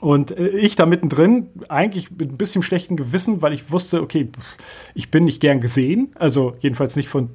[0.00, 4.28] Und äh, ich da mittendrin, eigentlich mit ein bisschen schlechtem Gewissen, weil ich wusste, okay,
[4.94, 7.30] ich bin nicht gern gesehen, also jedenfalls nicht von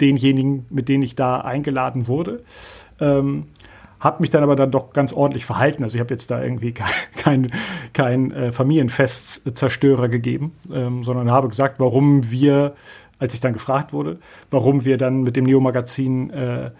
[0.00, 2.42] denjenigen, mit denen ich da eingeladen wurde.
[3.00, 3.46] Ähm,
[4.00, 5.84] habe mich dann aber dann doch ganz ordentlich verhalten.
[5.84, 7.52] Also ich habe jetzt da irgendwie kein, kein,
[7.92, 12.74] kein äh, Familienfestzerstörer gegeben, ähm, sondern habe gesagt, warum wir,
[13.18, 14.18] als ich dann gefragt wurde,
[14.50, 16.70] warum wir dann mit dem Neo-Magazin äh,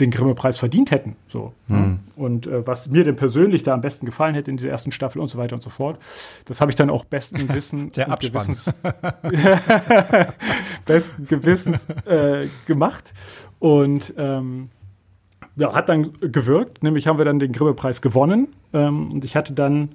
[0.00, 1.16] den Grimme-Preis verdient hätten.
[1.26, 1.52] So.
[1.68, 2.00] Mhm.
[2.16, 5.20] Und äh, was mir denn persönlich da am besten gefallen hätte in dieser ersten Staffel
[5.20, 5.98] und so weiter und so fort.
[6.44, 8.66] Das habe ich dann auch besten Wissen Der und Gewissens,
[10.84, 13.12] besten Gewissens äh, gemacht.
[13.58, 14.68] Und ähm,
[15.56, 16.82] ja, hat dann gewirkt.
[16.82, 18.48] Nämlich haben wir dann den Grimme-Preis gewonnen.
[18.72, 19.90] Ähm, und ich hatte dann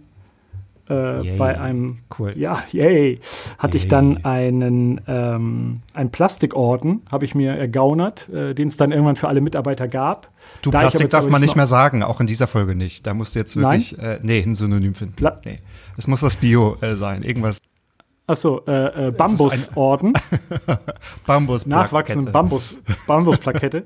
[0.92, 2.34] äh, bei einem, cool.
[2.36, 3.20] ja, yay,
[3.58, 3.84] hatte yay.
[3.84, 9.16] ich dann einen, ähm, einen Plastikorden, habe ich mir ergaunert, äh, den es dann irgendwann
[9.16, 10.30] für alle Mitarbeiter gab.
[10.62, 13.08] Du, da Plastik darf man nicht mehr sagen, auch in dieser Folge nicht.
[13.08, 15.16] Da musst du jetzt wirklich, äh, nee, ein Synonym finden.
[15.16, 15.60] Pla nee.
[15.98, 17.60] Es muss was Bio äh, sein, irgendwas.
[18.28, 20.14] Achso, äh, äh, Bambusorden.
[21.26, 22.76] Bambus Nachwachsende Bambus,
[23.08, 23.86] Bambusplakette,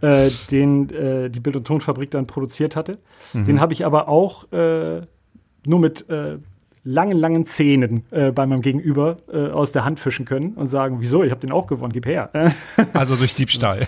[0.00, 2.98] äh, den äh, die Bild- und Tonfabrik dann produziert hatte.
[3.32, 3.46] Mhm.
[3.46, 5.02] Den habe ich aber auch äh,
[5.66, 6.38] nur mit äh,
[6.84, 10.98] langen, langen Zähnen äh, bei meinem Gegenüber äh, aus der Hand fischen können und sagen,
[11.00, 12.30] wieso, ich habe den auch gewonnen, gib her.
[12.92, 13.86] also durch Diebstahl.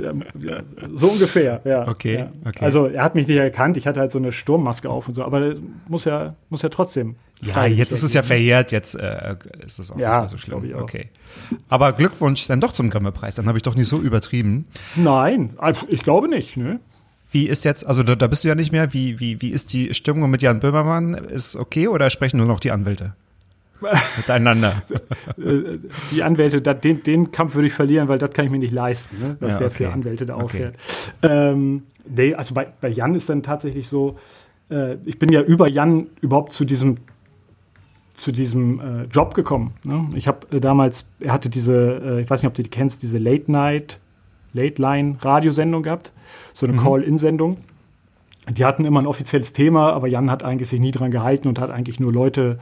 [0.00, 0.62] ja,
[0.94, 1.86] so ungefähr, ja.
[1.86, 2.32] Okay, ja.
[2.46, 2.64] okay.
[2.64, 5.24] Also er hat mich nicht erkannt, ich hatte halt so eine Sturmmaske auf und so,
[5.24, 5.54] aber
[5.86, 7.16] muss ja, muss ja trotzdem.
[7.42, 10.38] Ja, jetzt ist es ja verjährt, jetzt äh, ist es auch ja, nicht mehr so
[10.38, 10.72] schlimm.
[10.80, 11.10] Okay.
[11.68, 14.64] Aber Glückwunsch dann doch zum Grimme-Preis, dann habe ich doch nicht so übertrieben.
[14.96, 16.80] Nein, also ich glaube nicht, ne?
[17.34, 19.72] Wie ist jetzt, also da, da bist du ja nicht mehr, wie, wie, wie ist
[19.72, 21.14] die Stimmung mit Jan Böhmermann?
[21.14, 23.14] Ist okay oder sprechen nur noch die Anwälte?
[24.16, 24.82] Miteinander.
[26.12, 29.18] die Anwälte, den, den Kampf würde ich verlieren, weil das kann ich mir nicht leisten,
[29.20, 29.36] ne?
[29.40, 30.76] was ja, der für Anwälte da auffährt.
[31.22, 31.50] Okay.
[31.50, 34.16] Ähm, nee, also bei, bei Jan ist dann tatsächlich so,
[34.70, 36.98] äh, ich bin ja über Jan überhaupt zu diesem
[38.16, 39.74] zu diesem äh, Job gekommen.
[39.82, 40.08] Ne?
[40.14, 43.02] Ich habe äh, damals, er hatte diese, äh, ich weiß nicht, ob du die kennst,
[43.02, 43.98] diese Late Night
[44.54, 46.12] Late-Line-Radiosendung gehabt,
[46.52, 46.80] so eine mhm.
[46.80, 47.58] Call-In-Sendung.
[48.50, 51.58] Die hatten immer ein offizielles Thema, aber Jan hat eigentlich sich nie dran gehalten und
[51.58, 52.58] hat eigentlich nur Leute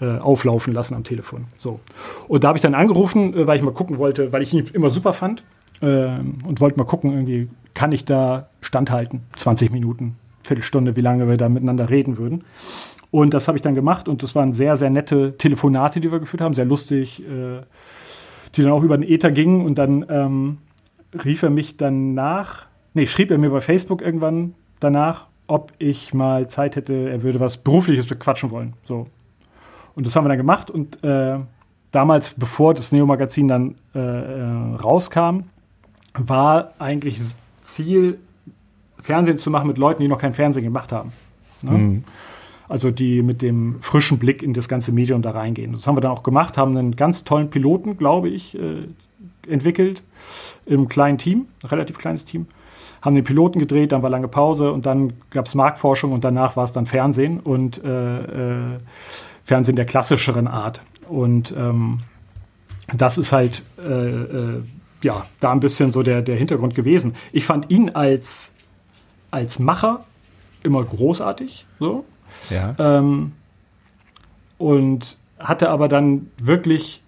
[0.00, 1.44] äh, auflaufen lassen am Telefon.
[1.58, 1.80] So.
[2.26, 4.64] Und da habe ich dann angerufen, äh, weil ich mal gucken wollte, weil ich ihn
[4.72, 5.44] immer super fand
[5.82, 11.28] äh, und wollte mal gucken, irgendwie kann ich da standhalten, 20 Minuten, Viertelstunde, wie lange
[11.28, 12.44] wir da miteinander reden würden.
[13.10, 16.20] Und das habe ich dann gemacht und das waren sehr, sehr nette Telefonate, die wir
[16.20, 17.60] geführt haben, sehr lustig, äh,
[18.54, 20.58] die dann auch über den Ether gingen und dann ähm,
[21.24, 26.48] rief er mich danach, nee, schrieb er mir bei Facebook irgendwann danach, ob ich mal
[26.48, 28.74] Zeit hätte, er würde was Berufliches bequatschen wollen.
[28.84, 29.08] So.
[29.94, 31.38] Und das haben wir dann gemacht und äh,
[31.90, 35.40] damals, bevor das Neo-Magazin dann äh, äh, rauskam,
[36.14, 38.18] war eigentlich das Ziel,
[38.98, 41.12] Fernsehen zu machen mit Leuten, die noch kein Fernsehen gemacht haben.
[41.62, 41.70] Ne?
[41.70, 42.04] Mhm.
[42.68, 45.72] Also die mit dem frischen Blick in das ganze Medium da reingehen.
[45.72, 48.86] Das haben wir dann auch gemacht, haben einen ganz tollen Piloten, glaube ich, äh,
[49.48, 50.02] entwickelt
[50.66, 52.46] im kleinen Team, relativ kleines Team.
[53.02, 56.56] Haben den Piloten gedreht, dann war lange Pause und dann gab es Marktforschung und danach
[56.56, 58.18] war es dann Fernsehen und äh,
[58.74, 58.78] äh,
[59.44, 60.82] Fernsehen der klassischeren Art.
[61.08, 62.00] Und ähm,
[62.92, 64.62] das ist halt äh, äh,
[65.02, 67.14] ja da ein bisschen so der, der Hintergrund gewesen.
[67.32, 68.52] Ich fand ihn als,
[69.30, 70.04] als Macher
[70.62, 71.66] immer großartig.
[71.78, 72.04] So.
[72.50, 72.74] Ja.
[72.78, 73.32] Ähm,
[74.58, 77.02] und hatte aber dann wirklich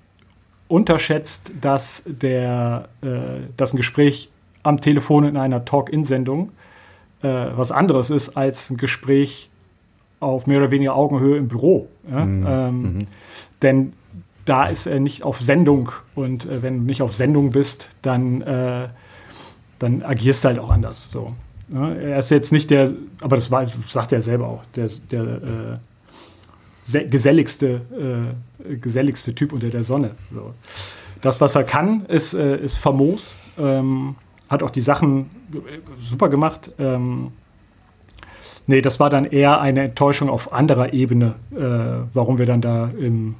[0.72, 3.08] unterschätzt, dass, der, äh,
[3.56, 4.30] dass ein Gespräch
[4.62, 6.50] am Telefon in einer Talk-In-Sendung
[7.22, 9.50] äh, was anderes ist als ein Gespräch
[10.18, 11.88] auf mehr oder weniger Augenhöhe im Büro.
[12.10, 12.24] Ja?
[12.24, 12.46] Mhm.
[12.48, 13.06] Ähm, mhm.
[13.60, 13.92] Denn
[14.46, 18.40] da ist er nicht auf Sendung und äh, wenn du nicht auf Sendung bist, dann,
[18.40, 18.88] äh,
[19.78, 21.08] dann agierst du halt auch anders.
[21.10, 21.34] So.
[21.70, 21.92] Ja?
[21.92, 25.78] Er ist jetzt nicht der, aber das war, sagt er selber auch, der, der äh,
[26.84, 28.24] geselligste,
[28.68, 30.12] äh, geselligste Typ unter der Sonne.
[30.32, 30.54] So.
[31.20, 33.34] Das, was er kann, ist, äh, ist famos.
[33.56, 34.16] Ähm,
[34.48, 36.70] hat auch die Sachen äh, super gemacht.
[36.78, 37.32] Ähm,
[38.66, 42.90] nee, das war dann eher eine Enttäuschung auf anderer Ebene, äh, warum wir dann da
[42.98, 43.36] im,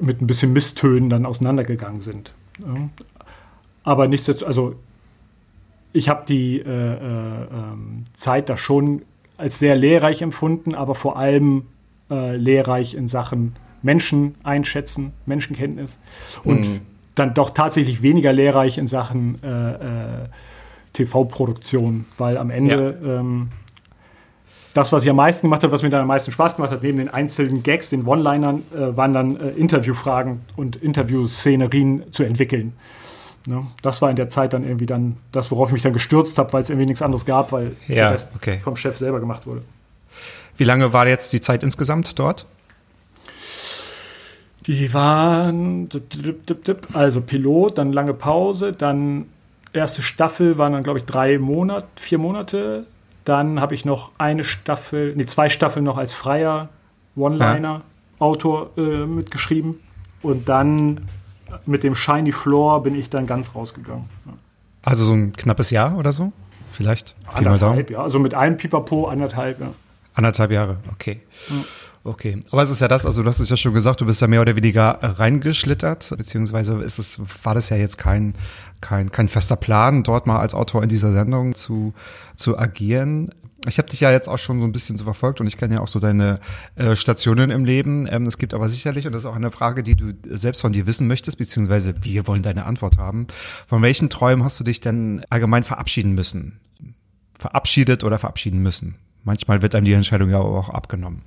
[0.00, 2.32] mit ein bisschen Misstönen dann auseinandergegangen sind.
[2.58, 2.88] Ja.
[3.82, 4.76] Aber nichtsdestotrotz, also
[5.92, 9.02] ich habe die äh, äh, ähm, Zeit da schon
[9.36, 11.64] als sehr lehrreich empfunden, aber vor allem
[12.12, 15.98] äh, lehrreich in Sachen Menschen einschätzen, Menschenkenntnis
[16.44, 16.80] und mhm.
[17.14, 20.28] dann doch tatsächlich weniger lehrreich in Sachen äh, äh,
[20.92, 23.20] TV-Produktion, weil am Ende ja.
[23.20, 23.48] ähm,
[24.74, 26.82] das, was ich am meisten gemacht habe, was mir dann am meisten Spaß gemacht hat,
[26.82, 32.72] neben den einzelnen Gags, den One-Linern, äh, waren dann äh, Interviewfragen und Interviewszenerien zu entwickeln.
[33.46, 33.66] Ne?
[33.82, 36.52] Das war in der Zeit dann irgendwie dann das, worauf ich mich dann gestürzt habe,
[36.52, 38.56] weil es irgendwie nichts anderes gab, weil ja, der Rest okay.
[38.56, 39.62] vom Chef selber gemacht wurde.
[40.56, 42.46] Wie lange war jetzt die Zeit insgesamt dort?
[44.66, 45.88] Die waren,
[46.92, 49.26] also Pilot, dann lange Pause, dann
[49.72, 52.86] erste Staffel waren dann, glaube ich, drei Monate, vier Monate.
[53.24, 56.68] Dann habe ich noch eine Staffel, nee, zwei Staffeln noch als freier
[57.16, 59.80] One-Liner-Autor äh, mitgeschrieben.
[60.22, 61.08] Und dann
[61.66, 64.04] mit dem Shiny Floor bin ich dann ganz rausgegangen.
[64.82, 66.32] Also so ein knappes Jahr oder so?
[66.70, 67.14] Vielleicht?
[67.32, 68.02] Anderthalb, ja.
[68.02, 69.72] Also mit einem Pipapo anderthalb, ja.
[70.14, 71.20] Anderthalb Jahre, okay.
[72.04, 74.20] Okay, aber es ist ja das, also du hast es ja schon gesagt, du bist
[74.20, 78.34] ja mehr oder weniger reingeschlittert, beziehungsweise ist es, war das ja jetzt kein,
[78.80, 81.94] kein, kein fester Plan, dort mal als Autor in dieser Sendung zu,
[82.34, 83.30] zu agieren.
[83.68, 85.74] Ich habe dich ja jetzt auch schon so ein bisschen so verfolgt und ich kenne
[85.74, 86.40] ja auch so deine
[86.74, 88.08] äh, Stationen im Leben.
[88.10, 90.72] Ähm, es gibt aber sicherlich, und das ist auch eine Frage, die du selbst von
[90.72, 93.28] dir wissen möchtest, beziehungsweise wir wollen deine Antwort haben.
[93.68, 96.58] Von welchen Träumen hast du dich denn allgemein verabschieden müssen?
[97.38, 98.96] Verabschiedet oder verabschieden müssen?
[99.24, 101.22] Manchmal wird einem die Entscheidung ja auch abgenommen.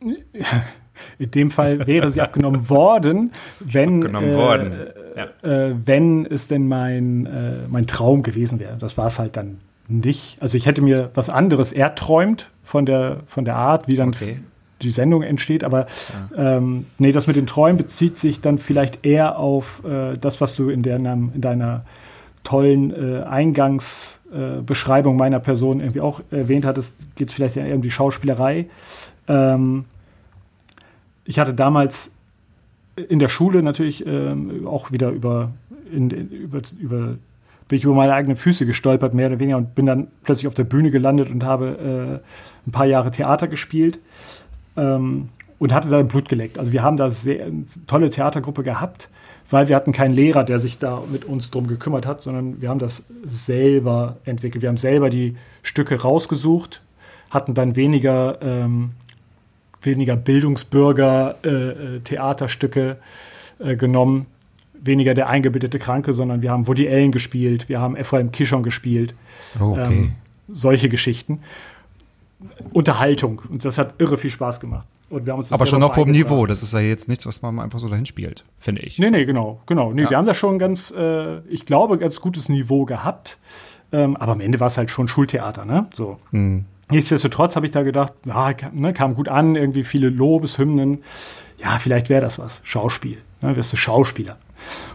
[1.18, 4.72] In dem Fall wäre sie abgenommen worden, wenn, abgenommen äh, worden.
[5.14, 5.66] Ja.
[5.68, 8.76] Äh, wenn es denn mein, äh, mein Traum gewesen wäre.
[8.78, 10.38] Das war es halt dann nicht.
[10.40, 14.40] Also ich hätte mir was anderes erträumt von der, von der Art, wie dann okay.
[14.82, 15.64] die Sendung entsteht.
[15.64, 15.86] Aber
[16.34, 16.56] ja.
[16.56, 20.56] ähm, nee, das mit den Träumen bezieht sich dann vielleicht eher auf äh, das, was
[20.56, 21.84] du in, der, in deiner
[22.46, 27.16] tollen äh, Eingangsbeschreibung äh, meiner Person irgendwie auch erwähnt hattest.
[27.16, 28.66] Geht es vielleicht eher um die Schauspielerei.
[29.26, 29.86] Ähm,
[31.24, 32.12] ich hatte damals
[32.94, 35.50] in der Schule natürlich ähm, auch wieder über,
[35.92, 37.16] in, über, über,
[37.66, 40.54] bin ich über meine eigenen Füße gestolpert, mehr oder weniger, und bin dann plötzlich auf
[40.54, 42.22] der Bühne gelandet und habe
[42.64, 43.98] äh, ein paar Jahre Theater gespielt
[44.76, 46.60] ähm, und hatte da Blut geleckt.
[46.60, 49.08] Also wir haben da sehr eine tolle Theatergruppe gehabt,
[49.50, 52.68] weil wir hatten keinen Lehrer, der sich da mit uns drum gekümmert hat, sondern wir
[52.68, 54.62] haben das selber entwickelt.
[54.62, 56.82] Wir haben selber die Stücke rausgesucht,
[57.30, 58.90] hatten dann weniger ähm,
[59.86, 62.98] weniger Bildungsbürger äh, äh, Theaterstücke
[63.58, 64.26] äh, genommen,
[64.74, 69.14] weniger der eingebildete Kranke, sondern wir haben Woody Allen gespielt, wir haben Ephraim Kishon gespielt.
[69.58, 69.84] Oh, okay.
[69.86, 70.12] Ähm,
[70.48, 71.40] solche Geschichten.
[72.72, 73.40] Unterhaltung.
[73.48, 74.86] Und das hat irre viel Spaß gemacht.
[75.10, 76.46] Aber schon auf hohem Niveau.
[76.46, 78.98] Das ist ja jetzt nichts, was man einfach so dahin spielt, finde ich.
[78.98, 79.60] Nee, nee, genau.
[79.66, 79.92] genau.
[79.92, 80.10] Nee, ja.
[80.10, 83.38] Wir haben da schon ganz, äh, ich glaube, ganz gutes Niveau gehabt.
[83.92, 85.86] Ähm, aber am Ende war es halt schon Schultheater, ne?
[85.94, 86.18] So.
[86.32, 86.64] Mhm.
[86.90, 91.02] Nichtsdestotrotz habe ich da gedacht, ja, ne, kam gut an, irgendwie viele Lobeshymnen.
[91.58, 92.60] Ja, vielleicht wäre das was.
[92.64, 93.18] Schauspiel.
[93.42, 94.38] Ne, wirst du Schauspieler.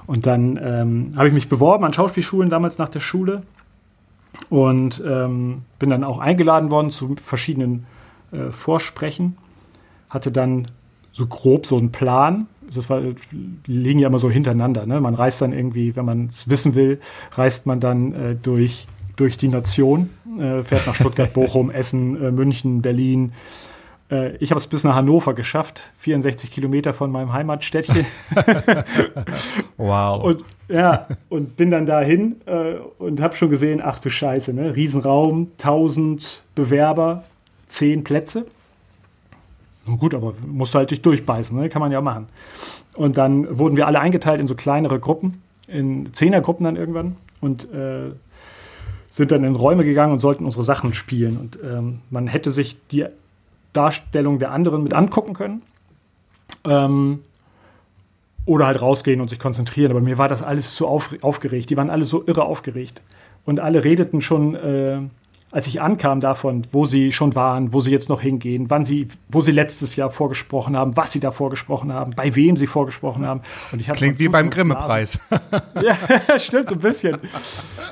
[0.07, 3.43] Und dann ähm, habe ich mich beworben an Schauspielschulen damals nach der Schule
[4.49, 7.85] und ähm, bin dann auch eingeladen worden zu verschiedenen
[8.31, 9.37] äh, Vorsprechen.
[10.11, 10.67] Hatte dann
[11.11, 12.47] so grob so einen Plan.
[12.73, 14.85] Das war, die liegen ja immer so hintereinander.
[14.85, 15.01] Ne?
[15.01, 16.99] Man reist dann irgendwie, wenn man es wissen will,
[17.35, 18.87] reist man dann äh, durch
[19.21, 23.33] durch die Nation, äh, fährt nach Stuttgart, Bochum, Essen, äh, München, Berlin.
[24.09, 28.05] Äh, ich habe es bis nach Hannover geschafft, 64 Kilometer von meinem Heimatstädtchen.
[29.77, 30.23] wow.
[30.23, 34.75] Und, ja, und bin dann dahin äh, und habe schon gesehen, ach du Scheiße, ne?
[34.75, 37.23] Riesenraum, 1000 Bewerber,
[37.67, 38.45] 10 Plätze.
[39.85, 41.69] Gut, aber musst halt dich durchbeißen, ne?
[41.69, 42.27] kann man ja machen.
[42.93, 47.15] Und dann wurden wir alle eingeteilt in so kleinere Gruppen, in Zehnergruppen dann irgendwann.
[47.39, 48.11] Und äh,
[49.09, 51.37] sind dann in Räume gegangen und sollten unsere Sachen spielen.
[51.37, 53.05] Und ähm, man hätte sich die
[53.73, 55.61] Darstellung der anderen mit angucken können.
[56.63, 57.19] Ähm,
[58.45, 59.91] oder halt rausgehen und sich konzentrieren.
[59.91, 61.69] Aber mir war das alles zu auf, aufgeregt.
[61.69, 63.01] Die waren alle so irre aufgeregt.
[63.45, 64.99] Und alle redeten schon äh,
[65.51, 69.09] als ich ankam davon, wo sie schon waren, wo sie jetzt noch hingehen, wann sie,
[69.27, 73.27] wo sie letztes Jahr vorgesprochen haben, was sie da vorgesprochen haben, bei wem sie vorgesprochen
[73.27, 73.41] haben.
[73.71, 75.19] Und ich Klingt wie beim Grimme-Preis.
[75.81, 75.95] ja,
[76.39, 77.17] stimmt so ein bisschen.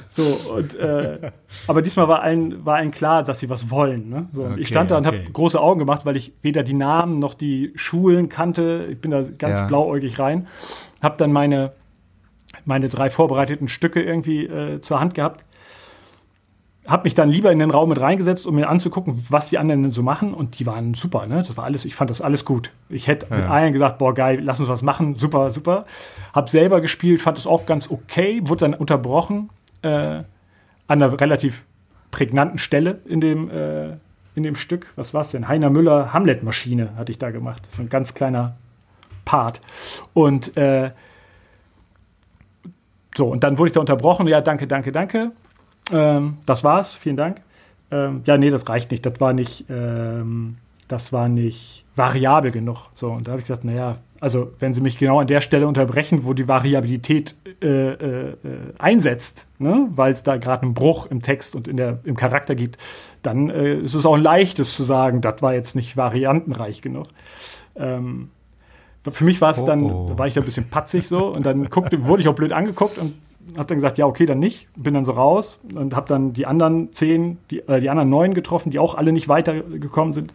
[0.10, 0.24] So
[0.56, 1.32] und äh,
[1.68, 4.10] aber diesmal war allen war allen klar, dass sie was wollen.
[4.10, 4.30] Ne?
[4.32, 5.20] So, okay, ich stand da und okay.
[5.20, 8.88] habe große Augen gemacht, weil ich weder die Namen noch die Schulen kannte.
[8.90, 9.68] Ich bin da ganz ja.
[9.68, 10.48] blauäugig rein.
[11.02, 11.74] Habe dann meine
[12.66, 15.46] meine drei vorbereiteten Stücke irgendwie äh, zur Hand gehabt
[16.90, 19.84] habe mich dann lieber in den Raum mit reingesetzt, um mir anzugucken, was die anderen
[19.84, 20.34] denn so machen.
[20.34, 21.38] Und die waren super, ne?
[21.38, 22.72] Das war alles, ich fand das alles gut.
[22.90, 23.38] Ich hätte ja.
[23.38, 25.86] mit allen gesagt, boah, geil, lass uns was machen, super, super.
[26.34, 29.50] Hab selber gespielt, fand es auch ganz okay, wurde dann unterbrochen
[29.82, 30.26] äh, an
[30.88, 31.66] einer relativ
[32.12, 33.92] prägnanten Stelle in dem, äh,
[34.36, 34.88] in dem Stück.
[34.96, 35.48] Was war es denn?
[35.48, 37.68] Heiner Müller, Hamlet-Maschine hatte ich da gemacht.
[37.76, 38.56] So ein ganz kleiner
[39.26, 39.62] Part.
[40.14, 40.92] Und äh,
[43.16, 44.28] so, und dann wurde ich da unterbrochen.
[44.28, 45.32] Ja, danke, danke, danke.
[45.92, 47.42] Ähm, das war's, vielen Dank.
[47.92, 49.06] Ähm, ja, nee, das reicht nicht.
[49.06, 52.88] Das war nicht, ähm, das war nicht variabel genug.
[52.96, 55.68] So, und da habe ich gesagt, naja, also wenn Sie mich genau an der Stelle
[55.68, 58.36] unterbrechen, wo die Variabilität äh, äh,
[58.78, 62.56] einsetzt, ne, weil es da gerade einen Bruch im Text und in der, im Charakter
[62.56, 62.78] gibt,
[63.24, 67.08] dann äh, ist es auch ein leichtes zu sagen, das war jetzt nicht variantenreich genug.
[67.76, 68.30] Ähm,
[69.10, 70.10] für mich war es dann, Oh, oh.
[70.10, 72.52] da war ich da ein bisschen patzig so und dann guckte, wurde ich auch blöd
[72.52, 73.14] angeguckt und
[73.56, 74.68] habe dann gesagt, ja, okay, dann nicht.
[74.76, 78.34] Bin dann so raus und habe dann die anderen zehn, die, äh, die anderen neun
[78.34, 80.34] getroffen, die auch alle nicht weitergekommen sind.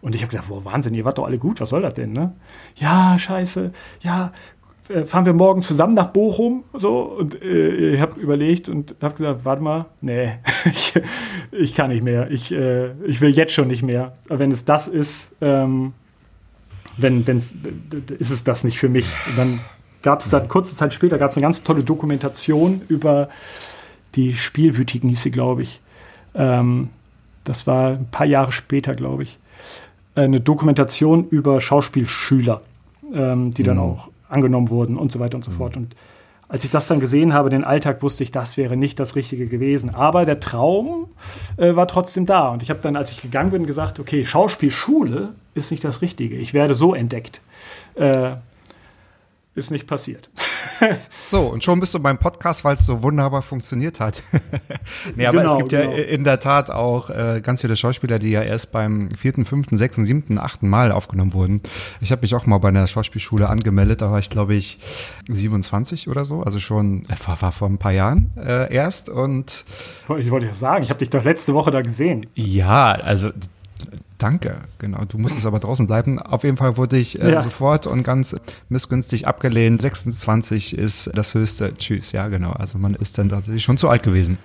[0.00, 2.12] Und ich habe gedacht, boah, Wahnsinn, ihr wart doch alle gut, was soll das denn,
[2.12, 2.32] ne?
[2.76, 4.32] Ja, scheiße, ja,
[4.88, 9.14] äh, fahren wir morgen zusammen nach Bochum, so, und äh, ich habe überlegt und habe
[9.14, 10.30] gesagt, warte mal, nee,
[10.64, 10.94] ich,
[11.52, 14.12] ich kann nicht mehr, ich, äh, ich will jetzt schon nicht mehr.
[14.28, 15.92] Wenn es das ist, ähm,
[16.96, 17.54] wenn, wenn's,
[18.18, 19.06] ist es das nicht für mich.
[19.28, 19.60] Und dann
[20.02, 23.28] gab es dann, kurze Zeit später, gab es eine ganz tolle Dokumentation über
[24.14, 25.80] die Spielwütigen, hieß sie, glaube ich.
[26.34, 26.90] Ähm,
[27.44, 29.38] das war ein paar Jahre später, glaube ich.
[30.14, 32.62] Eine Dokumentation über Schauspielschüler,
[33.14, 33.82] ähm, die dann Mhm.
[33.82, 35.76] auch angenommen wurden und so weiter und so fort.
[35.76, 35.94] Und
[36.48, 39.46] als ich das dann gesehen habe, den Alltag, wusste ich, das wäre nicht das Richtige
[39.46, 39.94] gewesen.
[39.94, 41.08] Aber der Traum
[41.56, 42.48] äh, war trotzdem da.
[42.48, 46.36] Und ich habe dann, als ich gegangen bin, gesagt, okay, Schauspielschule ist nicht das Richtige.
[46.36, 47.40] Ich werde so entdeckt.
[47.94, 48.32] Äh,
[49.58, 50.30] ist nicht passiert.
[51.28, 54.22] So, und schon bist du beim Podcast, weil es so wunderbar funktioniert hat.
[55.16, 55.94] nee, aber Genau, es gibt ja genau.
[55.94, 60.04] in der Tat auch äh, ganz viele Schauspieler, die ja erst beim vierten, fünften, sechsten,
[60.04, 61.62] siebten, achten Mal aufgenommen wurden.
[62.00, 64.78] Ich habe mich auch mal bei einer Schauspielschule angemeldet, da war ich, glaube ich,
[65.28, 69.08] 27 oder so, also schon, äh, war, war vor ein paar Jahren äh, erst.
[69.08, 69.64] Und
[70.20, 72.26] Ich wollte ja sagen, ich habe dich doch letzte Woche da gesehen.
[72.36, 73.30] ja, also
[74.18, 75.04] Danke, genau.
[75.04, 76.18] Du musstest aber draußen bleiben.
[76.18, 77.42] Auf jeden Fall wurde ich äh, Ja.
[77.42, 78.34] sofort und ganz
[78.68, 79.80] missgünstig abgelehnt.
[79.80, 81.72] 26 ist das höchste.
[81.76, 82.50] Tschüss, ja genau.
[82.50, 84.38] Also man ist dann tatsächlich schon zu alt gewesen.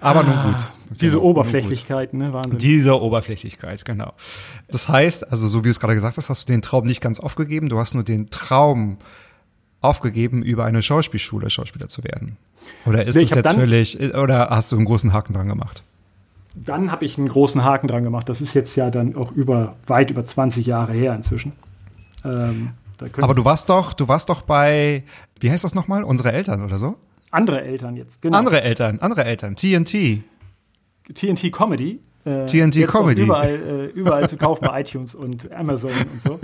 [0.00, 0.56] Aber nun gut.
[0.60, 2.34] Ah, Diese Genau, Oberflächlichkeit, ne?
[2.34, 2.52] Wahnsinn.
[2.52, 2.62] gut.
[2.62, 4.12] Diese Oberflächlichkeit, genau.
[4.68, 7.00] Das heißt, also so wie du es gerade gesagt hast, hast du den Traum nicht
[7.00, 7.70] ganz aufgegeben.
[7.70, 8.98] Du hast nur den Traum
[9.80, 12.36] aufgegeben, über eine Schauspielschule Schauspieler zu werden.
[12.84, 15.82] Oder ist Nee, hab jetzt völlig, oder hast du einen großen Haken dran gemacht?
[16.56, 18.28] Dann habe ich einen großen Haken dran gemacht.
[18.28, 21.52] Das ist jetzt ja dann auch über weit über 20 Jahre her inzwischen.
[22.24, 22.70] Ähm,
[23.20, 25.04] Aber du warst doch, du warst doch bei,
[25.38, 26.02] wie heißt das nochmal?
[26.02, 26.96] Unsere Eltern oder so?
[27.30, 28.38] andere Eltern jetzt, genau.
[28.38, 30.22] Andere Eltern, andere Eltern, TNT.
[31.14, 32.00] TNT Comedy.
[32.24, 33.22] Äh, TNT Comedy.
[33.22, 36.40] Überall, äh, überall zu kaufen bei iTunes und Amazon und so.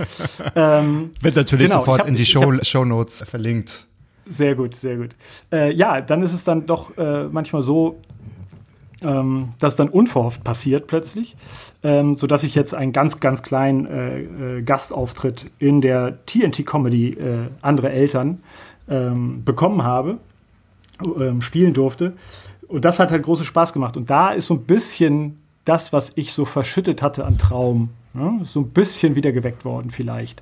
[0.55, 3.87] Ähm, Wird natürlich Genau, sofort hab- in die Show, hab- Shownotes verlinkt.
[4.27, 5.09] Sehr gut, sehr gut.
[5.51, 7.99] Äh, ja, dann ist es dann doch äh, manchmal so,
[9.03, 11.35] ähm, dass dann unverhofft passiert plötzlich,
[11.83, 14.19] ähm, sodass ich jetzt einen ganz, ganz kleinen äh,
[14.57, 18.41] äh, Gastauftritt in der TNT-Comedy äh, Andere Eltern
[18.89, 20.17] ähm, bekommen habe,
[21.19, 22.13] ähm, spielen durfte.
[22.67, 23.97] Und das hat halt großen Spaß gemacht.
[23.97, 28.39] Und da ist so ein bisschen das, was ich so verschüttet hatte an Traum, ne,
[28.43, 30.41] so ein bisschen wieder geweckt worden vielleicht.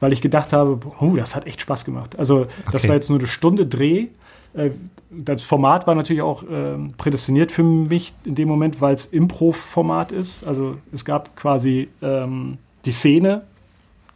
[0.00, 2.18] Weil ich gedacht habe, oh, das hat echt Spaß gemacht.
[2.18, 2.88] Also das Okay.
[2.88, 4.08] war jetzt nur eine Stunde Dreh.
[4.54, 4.70] Äh,
[5.10, 10.10] Das Format war natürlich auch ähm, prädestiniert für mich in dem Moment, weil es Impro-Format
[10.10, 10.42] ist.
[10.44, 13.42] Also es gab quasi ähm, die Szene,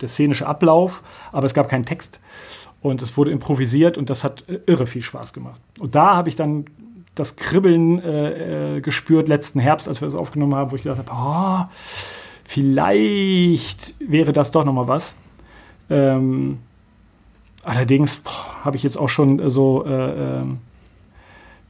[0.00, 2.20] der szenische Ablauf, aber es gab keinen Text.
[2.80, 5.60] Und es wurde improvisiert und das hat äh, irre viel Spaß gemacht.
[5.78, 6.64] Und da habe ich dann
[7.14, 10.98] das Kribbeln äh, äh, gespürt letzten Herbst, als wir das aufgenommen haben, wo ich gedacht
[10.98, 11.70] habe, oh,
[12.44, 15.14] vielleicht wäre das doch noch mal was.
[15.90, 16.58] Ähm,
[17.66, 18.22] allerdings
[18.64, 19.90] habe ich jetzt auch schon äh, so äh,
[20.40, 20.58] ähm,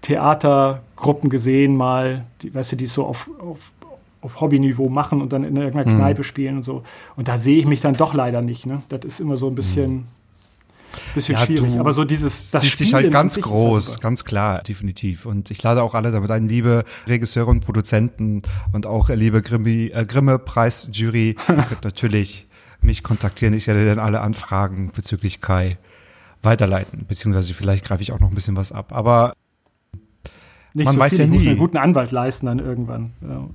[0.02, 3.72] Theatergruppen gesehen, mal, die, weißt du, die es so auf, auf,
[4.20, 5.96] auf Hobbyniveau machen und dann in irgendeiner Mhm.
[5.98, 6.82] Kneipe spielen und so.
[7.16, 8.66] Und da sehe ich mich dann doch leider nicht.
[8.66, 8.82] Ne?
[8.88, 10.06] Das ist immer so ein bisschen,
[11.14, 11.40] bisschen Mhm.
[11.40, 11.80] Ja, schwierig.
[11.80, 15.26] Aber so dieses, das siehst dich halt an ganz groß, ganz klar, definitiv.
[15.26, 19.38] Und ich lade auch alle damit ein, liebe Regisseure und Produzenten und auch äh, liebe
[19.38, 22.46] äh, Grimme-Preis-Jury, ihr könnt natürlich
[22.80, 23.54] mich kontaktieren.
[23.54, 25.78] Ich werde dann alle Anfragen bezüglich Kai
[26.46, 28.92] weiterleiten, beziehungsweise vielleicht greife ich auch noch ein bisschen was ab.
[28.94, 29.34] Aber
[30.72, 31.18] Nicht Man so weiß viel.
[31.20, 31.48] ja ich muss nie.
[31.50, 33.12] einen guten Anwalt leisten dann irgendwann.
[33.28, 33.48] Ja.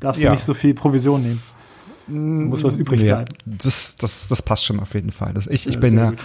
[0.00, 0.30] Darfst Ja.
[0.30, 2.48] du nicht so viel Provision nehmen.
[2.48, 3.34] Muss was übrig ja, bleiben.
[3.44, 5.34] das, das, das passt schon auf jeden Fall.
[5.34, 6.18] Das, ich ich Ja, bin ja gut.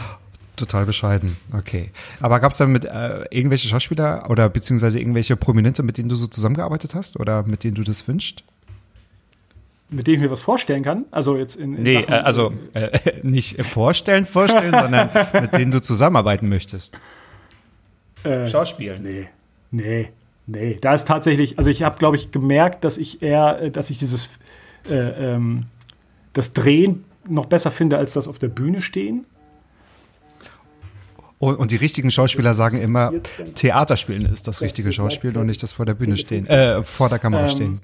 [0.56, 1.36] total bescheiden.
[1.52, 1.92] Okay.
[2.22, 6.16] Aber gab es da mit äh, irgendwelche Schauspieler oder beziehungsweise irgendwelche Prominente, mit denen du
[6.16, 8.44] so zusammengearbeitet hast oder mit denen du das wünschst?
[9.94, 11.06] Mit dem ich mir was vorstellen kann.
[11.12, 15.10] Also jetzt in, in Nee, Sachen, äh, also äh, nicht vorstellen, vorstellen, sondern
[15.42, 16.98] mit denen du zusammenarbeiten möchtest.
[18.24, 19.04] äh, Schauspielen.
[19.04, 19.28] Nee,
[19.72, 20.10] nee,
[20.48, 20.78] nee.
[20.82, 24.00] Da ist tatsächlich, also ich habe, glaube ich, gemerkt, dass ich eher, äh, dass ich
[24.00, 24.30] dieses,
[24.90, 25.66] äh, ähm,
[26.34, 29.26] das Drehen noch besser finde, als das auf der Bühne stehen.
[31.40, 33.12] Und, und die richtigen Schauspieler sagen immer,
[33.56, 37.20] Theaterspielen ist das richtige Schauspiel und nicht das vor der Bühne stehen, äh, vor der
[37.20, 37.82] Kamera Ähm, stehen.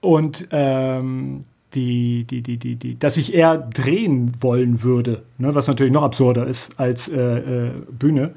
[0.00, 1.40] Und ähm,
[1.74, 6.02] die, die, die, die, die, dass ich eher drehen wollen würde, ne, was natürlich noch
[6.02, 8.34] absurder ist als äh, äh, Bühne.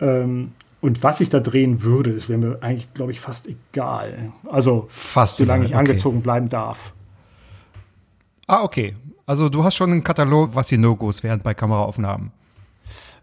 [0.00, 4.32] Ähm, und was ich da drehen würde, das wäre mir eigentlich, glaube ich, fast egal.
[4.50, 5.90] Also, Fast solange egal, ich okay.
[5.90, 6.92] angezogen bleiben darf.
[8.46, 8.94] Ah, okay.
[9.26, 12.30] Also du hast schon einen Katalog, was die No-Gos wären bei Kameraaufnahmen.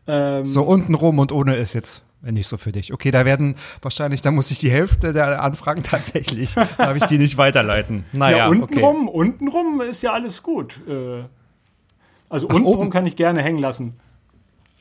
[0.08, 2.94] Ähm, So unten rum und ohne ist jetzt nicht so für dich.
[2.94, 7.18] Okay, da werden wahrscheinlich, da muss ich die Hälfte der Anfragen tatsächlich, darf ich die
[7.18, 8.06] nicht weiterleiten.
[8.14, 8.62] Naja, ja, okay.
[8.62, 10.80] untenrum, untenrum ist ja alles gut.
[10.88, 11.24] Äh,
[12.30, 12.90] also untenrum oben.
[12.90, 14.00] kann ich gerne hängen lassen.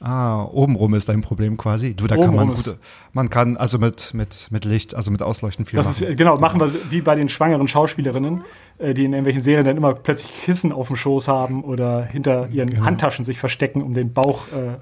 [0.02, 1.94] Ah, obenrum ist dein Problem quasi.
[1.94, 2.78] Du, da kann Obenrum man gute,
[3.12, 6.04] man kann also mit, mit, mit Licht, also mit Ausleuchten viel Das machen.
[6.04, 8.42] ist, äh, genau, machen wir wie bei den schwangeren Schauspielerinnen,
[8.78, 12.48] äh, die in irgendwelchen Serien dann immer plötzlich Kissen auf dem Schoß haben oder hinter
[12.48, 12.86] ihren Genau.
[12.86, 14.46] Handtaschen sich verstecken, um den Bauch.
[14.48, 14.78] Äh,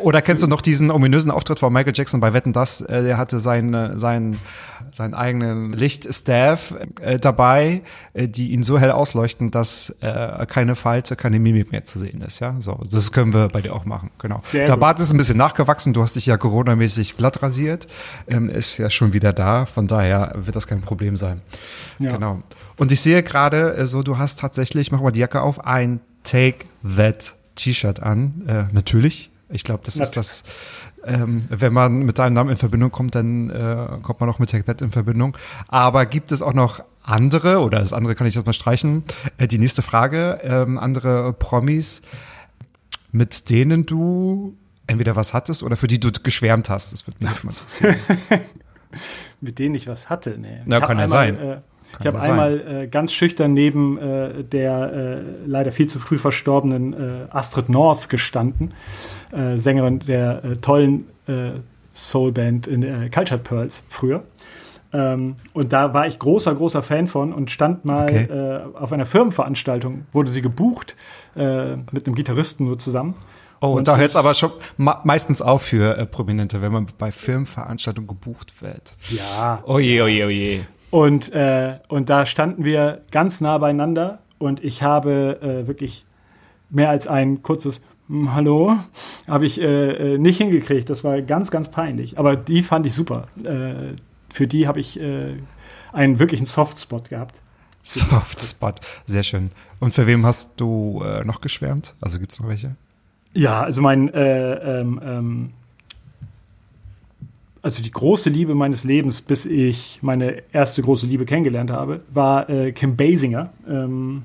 [0.00, 2.80] Oder kennst du noch diesen ominösen Auftritt von Michael Jackson bei Wetten das?
[2.80, 4.38] Äh, der hatte seinen, seinen,
[4.92, 7.82] seinen eigenen Lichtstaff äh, dabei,
[8.12, 12.20] äh, die ihn so hell ausleuchten, dass äh, keine Falte, keine Mimik mehr zu sehen
[12.20, 12.40] ist.
[12.40, 14.10] Ja, so das können wir bei dir auch machen.
[14.18, 14.40] Genau.
[14.42, 14.76] Sehr Der.
[14.76, 15.92] Bart ist ein bisschen nachgewachsen.
[15.92, 17.86] Du hast dich ja Corona-mäßig glatt rasiert,
[18.28, 19.66] ähm, ist ja schon wieder da.
[19.66, 21.42] Von daher wird das kein Problem sein.
[21.98, 22.12] Ja.
[22.12, 22.42] Genau.
[22.76, 26.00] Und ich sehe gerade, äh, so du hast tatsächlich, mach mal die Jacke auf, ein
[26.22, 26.66] Take
[26.96, 28.42] That T-Shirt an.
[28.46, 29.30] Äh, natürlich.
[29.48, 30.42] Ich glaube, das ist das,
[31.04, 34.50] ähm, wenn man mit deinem Namen in Verbindung kommt, dann äh, kommt man auch mit
[34.50, 35.36] That in Verbindung.
[35.68, 39.04] Aber gibt es auch noch andere, oder das andere kann ich jetzt mal streichen,
[39.36, 42.02] äh, die nächste Frage, ähm, andere Promis,
[43.12, 46.92] mit denen du entweder was hattest oder für die du geschwärmt hast.
[46.92, 47.96] Das würde mich interessieren.
[49.40, 50.36] mit denen ich was hatte.
[50.38, 50.62] Nee.
[50.64, 51.38] Na, ich kann ja einmal, sein.
[51.38, 51.60] Äh,
[51.98, 55.98] ich Kann habe ja einmal äh, ganz schüchtern neben äh, der äh, leider viel zu
[55.98, 58.74] früh verstorbenen äh, Astrid North gestanden,
[59.32, 61.06] äh, Sängerin der äh, tollen
[61.94, 64.24] Soulband in äh, Cultured Pearls früher.
[64.92, 68.24] Ähm, und da war ich großer, großer Fan von und stand mal Okay.
[68.24, 70.94] äh, auf einer Firmenveranstaltung, wurde sie gebucht
[71.36, 73.14] äh, mit einem Gitarristen nur zusammen.
[73.60, 76.86] Oh, und, Und da hört es aber schon meistens auf für äh, Prominente, wenn man
[76.98, 78.94] bei Filmveranstaltungen gebucht wird.
[79.08, 80.60] Ja, Oje, oje, oje.
[80.94, 86.06] Und, äh, und da standen wir ganz nah beieinander und ich habe äh, wirklich
[86.70, 88.76] mehr als ein kurzes "Hm, Hallo
[89.26, 89.64] habe ich äh,
[90.14, 90.88] äh, nicht hingekriegt.
[90.88, 92.16] Das war ganz, ganz peinlich.
[92.16, 93.26] Aber die fand ich super.
[93.42, 93.96] Äh,
[94.32, 95.34] für die habe ich äh,
[95.92, 97.40] einen wirklichen Softspot gehabt.
[97.82, 99.48] Softspot, sehr schön.
[99.80, 101.96] Und für wem hast du noch geschwärmt?
[102.00, 102.76] Also gibt es noch welche?
[103.32, 105.50] Ja, also mein, äh, ähm, ähm,
[107.64, 112.48] also die große Liebe meines Lebens, bis ich meine erste große Liebe kennengelernt habe, war
[112.50, 113.50] äh, Kim Basinger.
[113.68, 114.22] Ähm,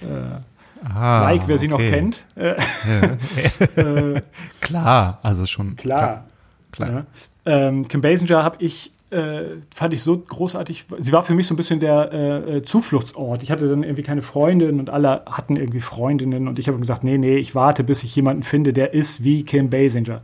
[0.00, 0.40] äh,
[0.84, 1.90] Ah, like, wer sie noch okay.
[1.90, 2.24] kennt.
[2.36, 2.54] Äh,
[3.76, 4.22] äh,
[4.60, 5.74] Klar, also schon.
[5.76, 6.24] klar.
[6.70, 6.90] Klar.
[6.90, 7.06] Ja.
[7.68, 10.86] Ähm, Kim Basinger habe ich, äh, fand ich so großartig.
[10.98, 13.42] Sie war für mich so ein bisschen der äh, äh, Zufluchtsort.
[13.44, 17.04] Ich hatte dann irgendwie keine Freundin und alle hatten irgendwie Freundinnen und ich habe gesagt,
[17.04, 20.22] nee, nee, ich warte, bis ich jemanden finde, der ist wie Kim Basinger.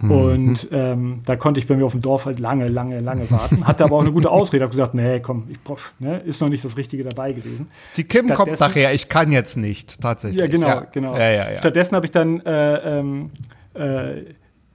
[0.00, 0.10] Mhm.
[0.10, 3.66] Und ähm, da konnte ich bei mir auf dem Dorf halt lange, lange, lange warten.
[3.66, 4.62] Hatte aber auch eine gute Ausrede.
[4.62, 5.58] Habe gesagt, nee, komm, ich
[5.98, 7.70] ne, ist noch nicht das Richtige dabei gewesen.
[7.96, 10.40] Die Kim kommt nachher, ich kann jetzt nicht, tatsächlich.
[10.40, 10.86] Ja, genau, ja.
[10.92, 11.16] genau.
[11.16, 11.58] Ja, ja.
[11.58, 13.30] Stattdessen habe ich dann äh, ähm,
[13.74, 14.22] äh,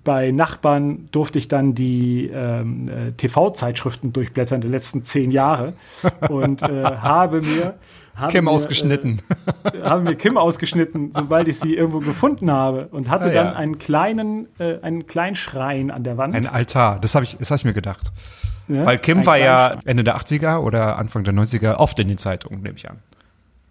[0.08, 5.74] bei Nachbarn durfte ich dann die ähm, äh, TV-Zeitschriften durchblättern der letzten zehn Jahre
[6.30, 7.74] und äh, habe mir
[8.16, 9.22] habe Kim mir, ausgeschnitten.
[9.66, 13.44] Äh, habe mir Kim ausgeschnitten, sobald ich sie irgendwo gefunden habe und hatte Ah, ja.
[13.44, 16.34] dann einen kleinen äh, einen kleinen Schrein an der Wand.
[16.34, 18.14] Ein Altar, das habe ich, das hab ich mir gedacht.
[18.70, 18.86] ne?
[18.86, 22.62] Weil Kim war ja Ende der 80er oder Anfang der 90er oft in den Zeitungen,
[22.62, 23.00] nehme ich an.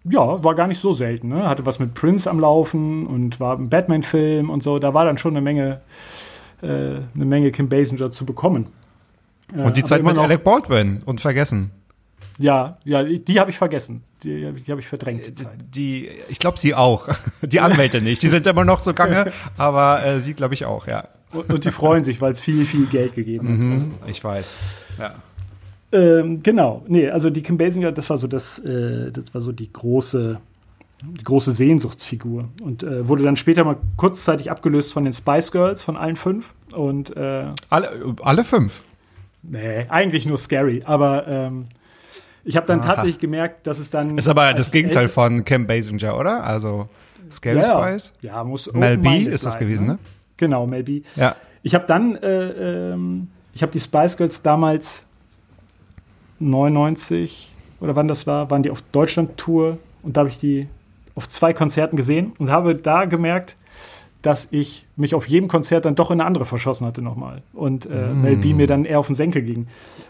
[0.09, 1.27] Ja, war gar nicht so selten.
[1.27, 1.49] Ne?
[1.49, 4.79] Hatte was mit Prince am Laufen und war im Batman-Film und so.
[4.79, 5.81] Da war dann schon eine Menge,
[6.65, 8.67] eine Menge Kim Basinger zu bekommen.
[9.55, 11.71] Äh, Und die Zeit mit noch- Alec Baldwin und vergessen.
[12.39, 14.03] Ja, ja, die, habe ich vergessen.
[14.23, 15.25] Die, die habe ich verdrängt.
[15.25, 15.53] Die Zeit.
[15.73, 17.07] Die, ich glaube, sie auch.
[17.41, 18.21] Die Anwälte nicht.
[18.21, 21.07] Die sind immer noch so gange, aber äh, sie glaube ich auch, ja.
[21.33, 23.57] Und, und die freuen sich, weil es viel, viel Geld gegeben hat.
[23.57, 24.57] Mhm, ich weiß.
[24.99, 25.15] Ja.
[25.91, 29.51] Ähm, genau, nee, also die Kim Basinger, das war so das, äh, das war so
[29.51, 30.39] die große,
[31.01, 35.83] die große Sehnsuchtsfigur und äh, wurde dann später mal kurzzeitig abgelöst von den Spice Girls,
[35.83, 38.81] von allen fünf und äh, Alle, alle fünf.
[39.43, 41.65] nee, eigentlich nur scary, aber ähm,
[42.43, 42.87] ich habe dann Aha.
[42.87, 46.43] tatsächlich gemerkt, dass es dann Ist aber das Gegenteil von Kim Basinger, oder?
[46.43, 46.89] Also
[47.31, 48.13] Scary ja, Spice.
[48.21, 49.99] ja, muss Mel B ist das bleiben, gewesen, ne?
[50.37, 51.01] Genau, Mel B.
[51.15, 51.35] Ja.
[51.61, 55.05] Ich habe dann, äh, ähm, ich habe die Spice Girls damals
[56.39, 60.67] 99 oder wann das war, waren die auf Deutschland-Tour und da habe ich die
[61.17, 63.57] auf zwei Konzerten gesehen und habe da gemerkt,
[64.21, 67.43] dass ich mich auf jedem Konzert dann doch in eine andere verschossen hatte nochmal.
[67.53, 68.21] Und äh, mm.
[68.21, 69.67] Mel B mir dann eher auf den Senkel ging.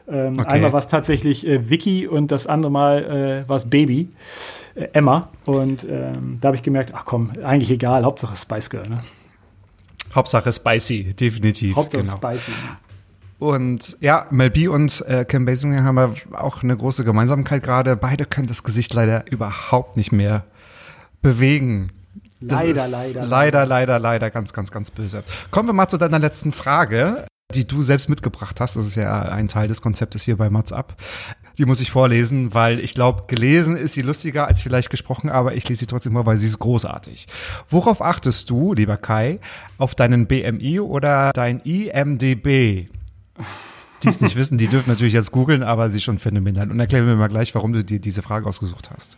[0.07, 0.47] Ähm, okay.
[0.47, 4.09] Einmal war es tatsächlich äh, Vicky und das andere Mal äh, war es Baby,
[4.75, 5.29] äh, Emma.
[5.45, 8.87] Und ähm, da habe ich gemerkt, ach komm, eigentlich egal, Hauptsache Spice Girl.
[8.89, 8.99] Ne?
[10.15, 11.75] Hauptsache spicy, definitiv.
[11.75, 12.15] Hauptsache genau.
[12.15, 12.51] spicy.
[13.39, 17.95] Und ja, Mel B und äh, Kim Basinger haben auch eine große Gemeinsamkeit gerade.
[17.95, 20.45] Beide können das Gesicht leider überhaupt nicht mehr
[21.21, 21.91] bewegen.
[22.39, 23.65] Das leider, leider, leider.
[23.65, 25.23] Leider, leider, ganz, ganz, ganz böse.
[25.49, 28.75] Kommen wir mal zu deiner letzten Frage, die du selbst mitgebracht hast.
[28.75, 30.95] Das ist ja ein Teil des Konzeptes hier bei Mats Up.
[31.57, 35.55] Die muss ich vorlesen, weil ich glaube, gelesen ist sie lustiger als vielleicht gesprochen, aber
[35.55, 37.27] ich lese sie trotzdem mal, weil sie ist großartig.
[37.69, 39.39] Worauf achtest du, lieber Kai,
[39.79, 42.89] auf deinen BMI oder dein IMDB?
[44.03, 46.69] Die es nicht wissen, die dürfen natürlich jetzt googeln, aber sie schon phänomenal.
[46.69, 49.17] Und erklär mir mal gleich, warum du dir diese Frage ausgesucht hast.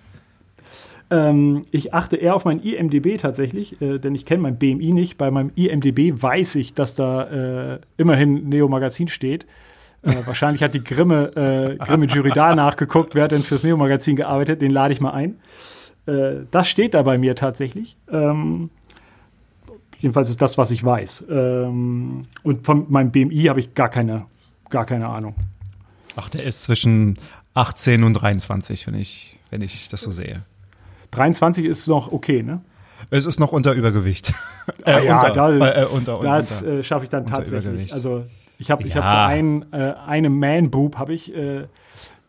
[1.11, 5.17] Ähm, ich achte eher auf mein IMDB tatsächlich, äh, denn ich kenne mein BMI nicht.
[5.17, 9.45] Bei meinem IMDB weiß ich, dass da äh, immerhin Neo Magazin steht.
[10.03, 13.77] Äh, wahrscheinlich hat die Grimme, äh, Grimme Jury da nachgeguckt, wer hat denn fürs Neo
[13.77, 15.39] Magazin gearbeitet, den lade ich mal ein.
[16.05, 17.97] Äh, das steht da bei mir tatsächlich.
[18.11, 18.69] Ähm,
[19.99, 21.23] jedenfalls ist das, was ich weiß.
[21.29, 24.25] Ähm, und von meinem BMI habe ich gar keine,
[24.69, 25.33] gar keine Ahnung.
[26.15, 27.17] Ach, der ist zwischen
[27.55, 30.43] 18 und 23, wenn ich, wenn ich das so sehe.
[31.11, 32.61] 23 ist noch okay, ne?
[33.11, 34.33] Es ist noch unter Übergewicht.
[34.85, 37.91] Ah, äh, ja, unter, da, äh, unter, das äh, schaffe ich dann tatsächlich.
[37.91, 38.25] Also
[38.59, 38.87] ich habe ja.
[38.87, 41.65] ich hab so ein, äh, eine Man-Boob, habe ich, äh,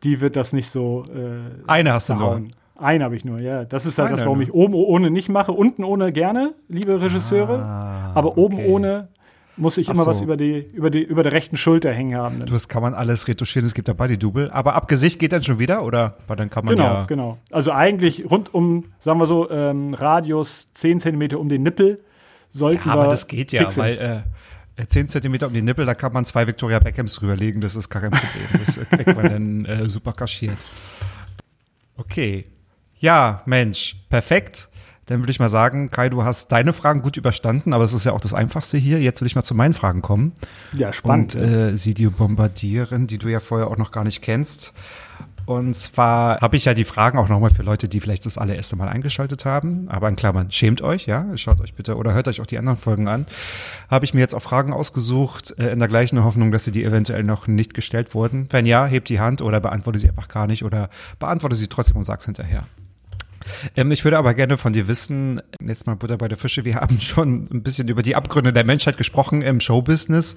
[0.02, 1.04] die wird das nicht so.
[1.14, 2.44] Äh, eine hast behauen.
[2.44, 2.82] du nur.
[2.82, 3.64] Eine habe ich nur, ja.
[3.66, 5.52] Das ist halt eine das, warum ich oben ohne nicht mache.
[5.52, 7.58] Unten ohne gerne, liebe Regisseure.
[7.58, 8.68] Ah, aber oben okay.
[8.68, 9.08] ohne
[9.60, 10.10] muss ich Ach immer so.
[10.10, 12.40] was über die, über, die, über der rechten Schulter hängen haben.
[12.40, 14.50] Du, das kann man alles retuschieren, es gibt ja Body-Double.
[14.50, 16.16] Aber ab Gesicht geht dann schon wieder, oder?
[16.26, 17.38] Weil dann kann man genau, ja genau.
[17.52, 22.00] Also eigentlich rund um, sagen wir so, ähm, Radius 10 cm um den Nippel
[22.52, 23.82] sollten ja, aber das geht ja, Pixel.
[23.82, 24.24] weil
[24.78, 27.90] äh, 10 cm um den Nippel, da kann man zwei Victoria Beckhams drüberlegen, das ist
[27.90, 28.64] gar kein Problem.
[28.64, 30.58] Das äh, kriegt man dann äh, super kaschiert.
[31.96, 32.46] Okay.
[32.98, 34.69] Ja, Mensch, perfekt.
[35.10, 38.06] Dann würde ich mal sagen, Kai, du hast deine Fragen gut überstanden, aber es ist
[38.06, 39.00] ja auch das Einfachste hier.
[39.00, 40.34] Jetzt will ich mal zu meinen Fragen kommen.
[40.72, 41.34] Ja, spannend.
[41.34, 44.72] Und äh, sie dir bombardieren, die du ja vorher auch noch gar nicht kennst.
[45.46, 48.76] Und zwar habe ich ja die Fragen auch nochmal für Leute, die vielleicht das allererste
[48.76, 49.88] Mal eingeschaltet haben.
[49.88, 51.26] Aber in Klammern, schämt euch, ja.
[51.36, 53.26] Schaut euch bitte oder hört euch auch die anderen Folgen an.
[53.90, 56.84] Habe ich mir jetzt auch Fragen ausgesucht, äh, in der gleichen Hoffnung, dass sie die
[56.84, 58.46] eventuell noch nicht gestellt wurden.
[58.50, 60.88] Wenn ja, hebt die Hand oder beantworte sie einfach gar nicht oder
[61.18, 62.62] beantworte sie trotzdem und sag's hinterher.
[63.76, 66.76] Ähm, ich würde aber gerne von dir wissen, jetzt mal Butter bei der Fische, wir
[66.76, 70.36] haben schon ein bisschen über die Abgründe der Menschheit gesprochen im Showbusiness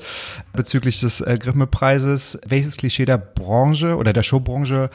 [0.53, 2.39] bezüglich des äh, Grimme-Preises.
[2.45, 4.89] Welches Klischee der Branche oder der Showbranche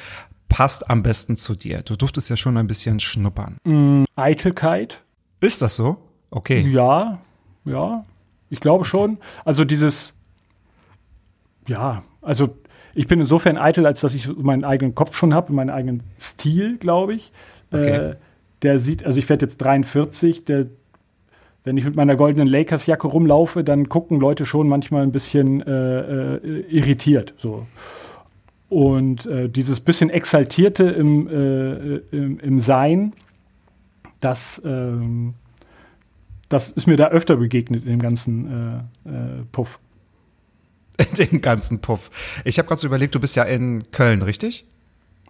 [0.49, 1.83] passt am besten zu dir?
[1.83, 3.57] Du durftest ja schon ein bisschen schnuppern.
[3.65, 5.03] Mm, Eitelkeit.
[5.41, 5.99] Ist das so?
[6.31, 6.61] Okay.
[6.69, 7.19] Ja,
[7.65, 8.05] ja.
[8.51, 9.19] Ich glaube schon.
[9.45, 10.15] Also dieses,
[11.67, 12.57] ja, also
[12.95, 16.79] ich bin insofern eitel, als dass ich meinen eigenen Kopf schon habe, meinen eigenen Stil,
[16.79, 17.31] glaube ich.
[17.71, 18.11] Okay.
[18.11, 18.17] Äh,
[18.63, 20.67] der sieht, also ich werde jetzt 43, der,
[21.65, 26.37] wenn ich mit meiner goldenen Lakers-Jacke rumlaufe, dann gucken Leute schon manchmal ein bisschen äh,
[26.37, 27.35] äh, irritiert.
[27.37, 27.67] So.
[28.69, 31.29] Und äh, dieses bisschen Exaltierte im,
[32.11, 33.15] im, im, Sein,
[34.21, 35.35] das, ähm,
[36.49, 38.89] das ist mir da öfter begegnet in dem ganzen
[39.53, 39.79] Puff.
[40.99, 42.11] In dem ganzen Puff.
[42.45, 44.67] Ich habe gerade so überlegt, du bist ja in Köln, richtig?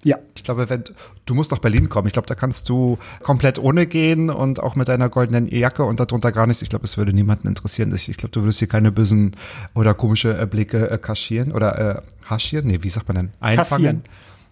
[0.04, 0.18] Ja.
[0.36, 0.84] Ich glaube, wenn
[1.26, 2.06] du musst nach Berlin kommen.
[2.06, 6.00] Ich glaube, da kannst du komplett ohne gehen und auch mit deiner goldenen Jacke und
[6.00, 6.62] darunter gar nichts.
[6.62, 7.92] Ich glaube, es würde niemanden interessieren.
[7.94, 9.36] Ich, ich glaube, du würdest hier keine bösen
[9.74, 12.66] oder komische äh, Blicke äh, kaschieren oder äh, haschieren.
[12.66, 13.30] Nee, wie sagt man denn?
[13.40, 14.02] Einfangen.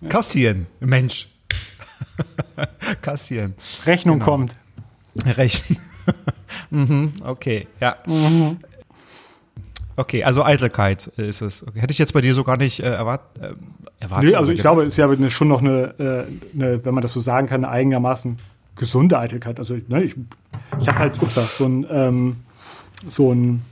[0.01, 0.09] Kassieren.
[0.09, 0.67] Kassieren.
[0.81, 1.29] Mensch.
[3.03, 3.55] Kassieren.
[3.85, 4.31] Rechnung genau.
[4.31, 4.53] kommt.
[5.25, 5.79] Rechnung.
[6.71, 7.97] mhm, okay, ja.
[8.07, 8.59] Mhm.
[9.97, 11.67] Okay, also Eitelkeit ist es.
[11.67, 11.81] Okay.
[11.81, 13.55] Hätte ich jetzt bei dir so gar nicht äh, erwart, äh,
[13.99, 14.31] erwartet.
[14.31, 17.13] Nee, also ich glaube, es ist ja schon noch eine, äh, eine, wenn man das
[17.13, 18.39] so sagen kann, eine einigermaßen
[18.77, 19.59] gesunde Eitelkeit.
[19.59, 20.15] Also ne, ich,
[20.81, 22.37] ich habe halt, ups, so ein, ähm,
[23.09, 23.63] so ein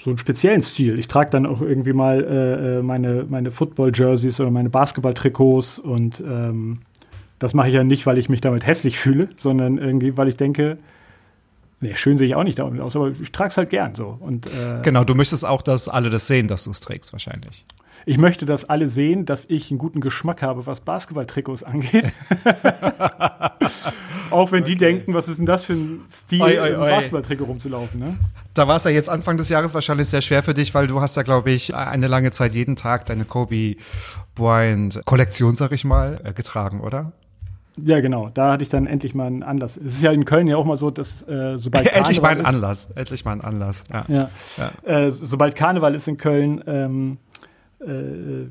[0.00, 0.98] so einen speziellen Stil.
[0.98, 6.20] Ich trage dann auch irgendwie mal äh, äh, meine, meine Football-Jerseys oder meine Basketball-Trikots und
[6.20, 6.80] ähm,
[7.38, 10.36] das mache ich ja nicht, weil ich mich damit hässlich fühle, sondern irgendwie, weil ich
[10.36, 10.78] denke,
[11.80, 14.16] Nee, schön sehe ich auch nicht damit aus, aber ich trage es halt gern so.
[14.18, 17.64] Und, äh, genau, du möchtest auch, dass alle das sehen, dass du es trägst, wahrscheinlich.
[18.08, 22.12] Ich möchte, dass alle sehen, dass ich einen guten Geschmack habe, was Basketballtrikots angeht.
[24.30, 24.70] auch wenn okay.
[24.70, 26.72] die denken, was ist denn das für ein Stil, oi, oi, oi.
[26.74, 28.16] im Basketballtrikot rumzulaufen, ne?
[28.54, 31.00] Da war es ja jetzt Anfang des Jahres wahrscheinlich sehr schwer für dich, weil du
[31.00, 33.74] hast ja, glaube ich, eine lange Zeit jeden Tag deine Kobe
[34.36, 37.12] Bryant Kollektion, sag ich mal, äh, getragen, oder?
[37.82, 38.30] Ja, genau.
[38.32, 39.76] Da hatte ich dann endlich mal einen Anlass.
[39.76, 42.30] Es ist ja in Köln ja auch mal so, dass äh, sobald Endlich mal Karneval
[42.30, 42.90] ein ist, Anlass.
[42.94, 43.84] Endlich mal ein Anlass.
[43.92, 44.30] Ja.
[44.56, 44.70] Ja.
[44.84, 47.18] Äh, sobald Karneval ist in Köln, ähm,
[47.80, 48.48] äh,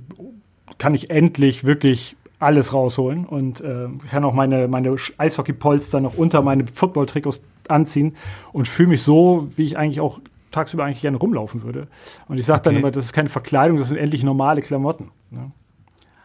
[0.77, 6.41] kann ich endlich wirklich alles rausholen und äh, kann auch meine, meine Eishockey-Polster noch unter
[6.41, 8.15] meine Football-Trikots anziehen
[8.51, 10.19] und fühle mich so, wie ich eigentlich auch
[10.51, 11.87] tagsüber eigentlich gerne rumlaufen würde.
[12.27, 12.81] Und ich sage dann Okay.
[12.81, 15.11] immer, das ist keine Verkleidung, das sind endlich normale Klamotten.
[15.31, 15.51] Ne?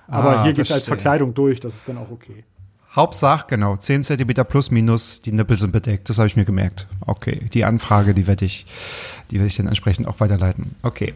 [0.09, 0.87] Aber Ah, hier geht es als.
[0.87, 2.45] Verkleidung durch, das ist dann auch okay.
[2.95, 6.09] Hauptsache, genau, 10 Zentimeter plus minus, die Nippel sind bedeckt.
[6.09, 6.89] Das habe ich mir gemerkt.
[7.07, 8.67] Okay, die Anfrage, die werde ich,
[9.31, 10.75] die werde ich dann entsprechend auch weiterleiten.
[10.83, 11.15] Okay.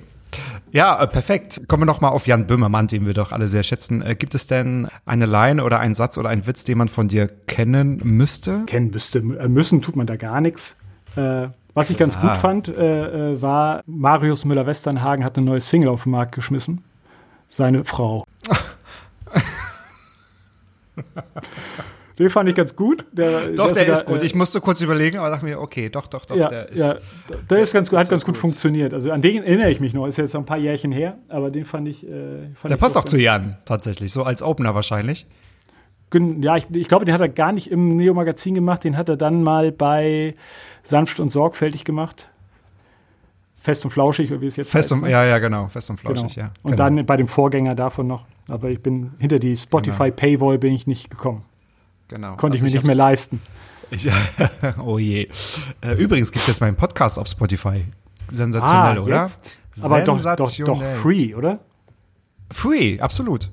[0.70, 1.62] Ja, äh, perfekt.
[1.68, 4.03] Kommen wir noch mal auf Jan Böhmermann, den wir doch alle sehr schätzen.
[4.03, 7.09] Äh, gibt es denn eine Line oder einen Satz oder einen Witz, den man von
[7.09, 8.64] dir kennen müsste?
[8.66, 9.18] kennen müsste.
[9.18, 10.77] Äh, Müssen tut man da gar nichts.
[11.16, 16.05] Äh, was ich ganz gut fand, äh, war, Marius Müller-Westernhagen hat eine neue Single auf
[16.05, 16.85] den Markt geschmissen.
[17.49, 18.25] Seine Frau.
[22.18, 23.05] Den fand ich ganz gut.
[23.11, 24.22] Der, Doch, der sogar, ist gut.
[24.22, 26.78] äh, Ich musste kurz überlegen, aber dachte mir, okay, doch, doch, doch, ja, der ist.
[26.78, 26.95] ja,
[27.51, 28.40] der ist ganz gut, hat ist ganz so gut gut.
[28.40, 28.95] funktioniert.
[28.95, 30.07] Also an den erinnere ich mich noch.
[30.07, 32.07] Ist jetzt ein paar Jährchen her, aber den fand ich.
[32.07, 34.12] Äh, fand Der ich passt auch zu Jan, tatsächlich.
[34.12, 35.26] So als Opener wahrscheinlich.
[36.40, 38.84] Ja, ich, ich glaube, den hat er gar nicht im Neo-Magazin gemacht.
[38.84, 40.36] Den hat er dann mal bei
[40.84, 42.28] Sanft und Sorgfältig gemacht.
[43.64, 45.10] Fest und flauschig, oder wie es jetzt Fest heißt, und, ne?
[45.10, 45.68] ja, ja, genau.
[45.68, 46.14] Fest und Genau.
[46.20, 46.52] flauschig, ja.
[46.62, 46.84] Und genau.
[46.84, 48.26] dann bei dem Vorgänger davon noch.
[48.50, 51.44] Aber ich bin hinter die Spotify Paywall bin ich nicht gekommen.
[52.08, 52.36] genau.
[52.36, 53.40] Konnte Also ich mir nicht mehr leisten.
[53.90, 54.08] Ich,
[54.84, 55.28] oh je.
[55.82, 57.84] Äh, übrigens gibt es jetzt meinen Podcast auf Spotify.
[58.30, 59.20] Sensationell, oder?
[59.20, 59.56] Ah, jetzt?
[59.82, 61.60] Aber doch, doch, doch free, oder?
[62.50, 63.50] Free, absolut.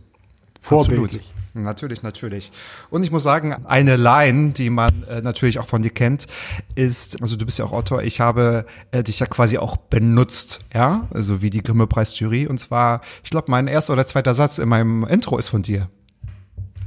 [0.62, 1.34] Vorbildlich.
[1.34, 1.66] Absolut.
[1.66, 2.52] Natürlich, natürlich.
[2.92, 6.28] Und ich muss sagen, eine Line, die man äh, natürlich auch von dir kennt,
[6.76, 10.62] ist, also du bist ja auch Autor, ich habe äh, dich ja quasi auch benutzt,
[10.74, 12.48] ja, also wie die Grimme-Preis-Jury.
[12.48, 15.90] Und zwar, ich glaube, mein erster oder zweiter Satz in meinem Intro ist von dir.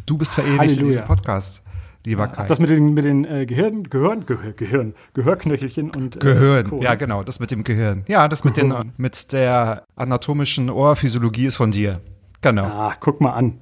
[0.06, 1.62] Du bist verewigt in diesem Podcast,
[2.06, 2.42] lieber Kai.
[2.44, 6.70] Ach, das mit den, mit den äh, Gehirn, Gehirn, Gehör, Gehirn, Gehörknöchelchen und äh, Gehirn,
[6.70, 6.80] Co.
[6.80, 8.04] ja genau, das mit dem Gehirn.
[8.06, 8.92] Ja, das mit, den, Gehirn.
[8.96, 12.00] mit der anatomischen Ohrphysiologie ist von dir.
[12.40, 12.64] Genau.
[12.64, 13.58] Ah, guck mal an.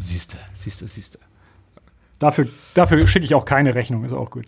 [0.00, 1.18] Siehste, siehste, siehste.
[2.18, 4.46] Dafür, dafür schicke ich auch keine Rechnung, ist auch gut.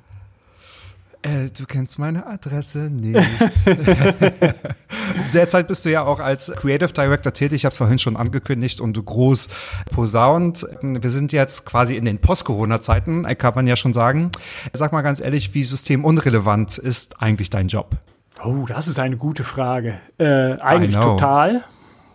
[1.22, 3.24] Äh, du kennst meine Adresse nicht.
[5.32, 7.60] Derzeit bist du ja auch als Creative Director tätig.
[7.60, 9.48] Ich habe es vorhin schon angekündigt und du groß
[9.92, 10.66] posaunt.
[10.82, 14.32] Wir sind jetzt quasi in den Post-Corona-Zeiten, kann man ja schon sagen.
[14.72, 17.96] Sag mal ganz ehrlich, wie systemunrelevant ist eigentlich dein Job?
[18.44, 20.00] Oh, das ist eine gute Frage.
[20.18, 21.62] Äh, eigentlich total,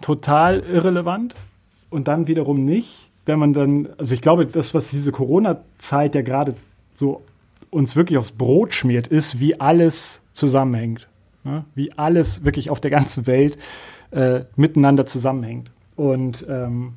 [0.01, 1.33] total irrelevant
[1.89, 6.21] und dann wiederum nicht, wenn man dann, also ich glaube, das, was diese Corona-Zeit ja
[6.21, 6.55] gerade
[6.95, 7.21] so
[7.69, 11.07] uns wirklich aufs Brot schmiert, ist, wie alles zusammenhängt.
[11.43, 11.65] Ne?
[11.75, 13.57] Wie alles wirklich auf der ganzen Welt
[14.11, 15.71] äh, miteinander zusammenhängt.
[15.95, 16.93] Und ähm,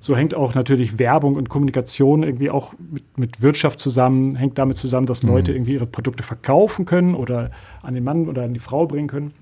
[0.00, 4.76] so hängt auch natürlich Werbung und Kommunikation irgendwie auch mit, mit Wirtschaft zusammen, hängt damit
[4.76, 7.50] zusammen, dass Leute irgendwie ihre Produkte verkaufen können oder
[7.82, 9.32] an den Mann oder an die Frau bringen können.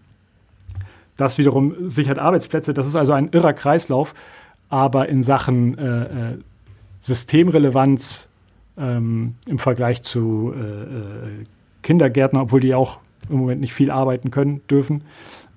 [1.19, 2.73] Das wiederum sichert Arbeitsplätze.
[2.73, 4.15] Das ist also ein irrer Kreislauf,
[4.69, 6.03] aber in Sachen äh,
[6.33, 6.39] äh,
[7.01, 8.29] Systemrelevanz
[8.79, 11.45] ähm, im Vergleich zu äh, äh,
[11.83, 15.03] Kindergärtner, obwohl die auch im Moment nicht viel arbeiten können, dürfen,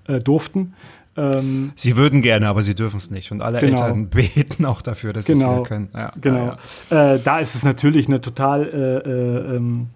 [0.07, 0.73] äh, durften.
[1.17, 3.31] Ähm, Sie würden gerne, aber sie dürfen es nicht.
[3.31, 3.81] Und alle Genau.
[3.83, 5.53] Eltern beten auch dafür, dass sie es Genau.
[5.55, 5.89] wieder können.
[5.93, 6.45] Ja, Genau.
[6.45, 6.57] Ja,
[6.91, 7.13] ja.
[7.15, 9.87] Äh, da ist es natürlich eine total, äh, ähm,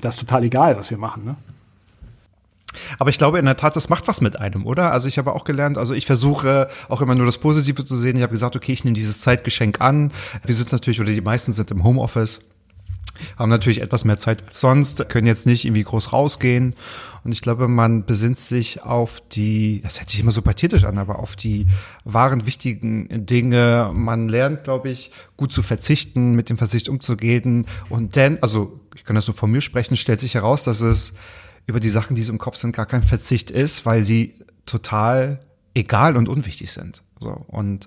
[0.00, 1.24] das ist total egal, was wir machen.
[1.24, 1.36] Ne?
[2.98, 4.92] Aber ich glaube in der Tat, das macht was mit einem, oder?
[4.92, 8.16] Also ich habe auch gelernt, also ich versuche auch immer nur das Positive zu sehen.
[8.16, 10.12] Ich habe gesagt, okay, ich nehme dieses Zeitgeschenk an.
[10.44, 12.40] Wir sind natürlich, oder die meisten sind im Homeoffice,
[13.36, 16.74] haben natürlich etwas mehr Zeit als sonst, können jetzt nicht irgendwie groß rausgehen.
[17.24, 20.98] Und ich glaube, man besinnt sich auf die, das hört sich immer so pathetisch an,
[20.98, 21.66] aber auf die
[22.04, 23.90] wahren wichtigen Dinge.
[23.92, 27.66] Man lernt, glaube ich, gut zu verzichten, mit dem Verzicht umzugehen.
[27.88, 31.14] Und dann, also ich kann das nur von mir sprechen, stellt sich heraus, dass es
[31.68, 34.34] über die Sachen, die so im Kopf sind, gar kein Verzicht ist, weil sie
[34.66, 35.40] total
[35.74, 37.04] egal und unwichtig sind.
[37.20, 37.86] So und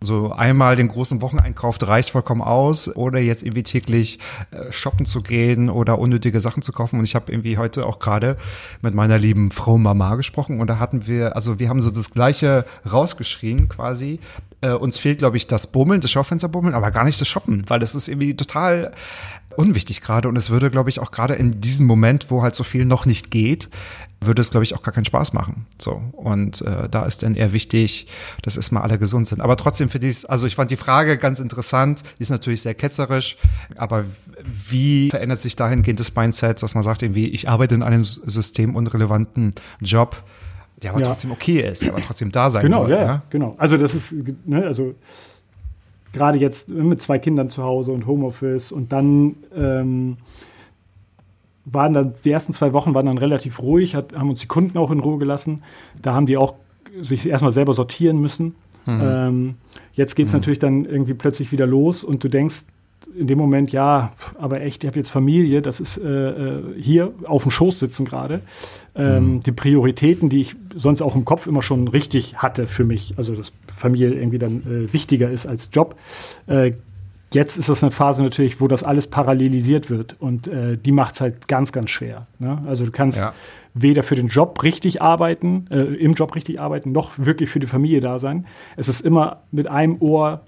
[0.00, 4.20] so einmal den großen Wocheneinkauf reicht vollkommen aus oder jetzt irgendwie täglich
[4.52, 6.98] äh, shoppen zu gehen oder unnötige Sachen zu kaufen.
[6.98, 8.36] Und ich habe irgendwie heute auch gerade
[8.80, 12.12] mit meiner lieben Frau Mama gesprochen und da hatten wir, also wir haben so das
[12.12, 14.20] Gleiche rausgeschrien quasi.
[14.60, 17.80] Äh, uns fehlt, glaube ich, das Bummeln, das Schaufensterbummeln, aber gar nicht das Shoppen, weil
[17.80, 18.92] das ist irgendwie total
[19.58, 22.62] unwichtig gerade und es würde, glaube ich, auch gerade in diesem Moment, wo halt so
[22.62, 23.68] viel noch nicht geht,
[24.20, 25.66] würde es, glaube ich, auch gar keinen Spaß machen.
[25.80, 26.00] So.
[26.12, 28.06] Und äh, da ist dann eher wichtig,
[28.42, 29.40] dass erstmal alle gesund sind.
[29.40, 32.74] Aber trotzdem für dies, also ich fand die Frage ganz interessant, die ist natürlich sehr
[32.74, 33.36] ketzerisch,
[33.76, 34.04] aber
[34.44, 39.54] wie verändert sich dahingehend das Mindset, dass man sagt, irgendwie, ich arbeite in einem systemunrelevanten
[39.80, 40.22] Job,
[40.82, 41.08] der aber Ja.
[41.08, 42.90] trotzdem okay ist, der aber trotzdem da sein Genau, soll.
[42.92, 43.54] ja, ja, genau.
[43.58, 44.94] Also das ist, ne, also
[46.12, 50.16] gerade jetzt mit zwei Kindern zu Hause und Homeoffice und dann ähm,
[51.64, 54.78] waren dann die ersten zwei Wochen waren dann relativ ruhig, hat, haben uns die Kunden
[54.78, 55.62] auch in Ruhe gelassen.
[56.00, 56.54] Da haben die auch
[57.00, 58.54] sich erstmal selber sortieren müssen.
[58.86, 59.00] Mhm.
[59.02, 59.54] Ähm,
[59.92, 60.38] jetzt geht es mhm.
[60.38, 62.64] natürlich dann irgendwie plötzlich wieder los und du denkst
[63.16, 67.12] in dem Moment, ja, aber echt, ich habe jetzt Familie, das ist äh, äh, hier
[67.24, 68.40] auf dem Schoß sitzen gerade.
[68.94, 69.40] Ähm, mhm.
[69.40, 73.34] Die Prioritäten, die ich sonst auch im Kopf immer schon richtig hatte für mich, also
[73.34, 75.96] dass Familie irgendwie dann äh, wichtiger ist als Job,
[76.46, 76.72] äh,
[77.32, 81.14] Jetzt ist das eine Phase natürlich, wo das alles parallelisiert wird und äh, die macht
[81.14, 82.26] es halt ganz, ganz schwer.
[82.38, 82.62] Ne?
[82.64, 83.34] Also du kannst ja.
[83.74, 87.66] weder für den Job richtig arbeiten, äh, im Job richtig arbeiten, noch wirklich für die
[87.66, 88.46] Familie da sein.
[88.78, 90.40] Es ist immer mit einem Ohr,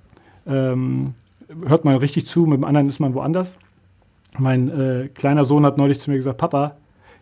[0.46, 1.12] ähm,
[1.66, 3.57] hört man richtig zu, mit dem anderen ist man woanders.
[4.38, 6.76] Mein äh, kleiner Sohn hat neulich zu mir gesagt, Papa,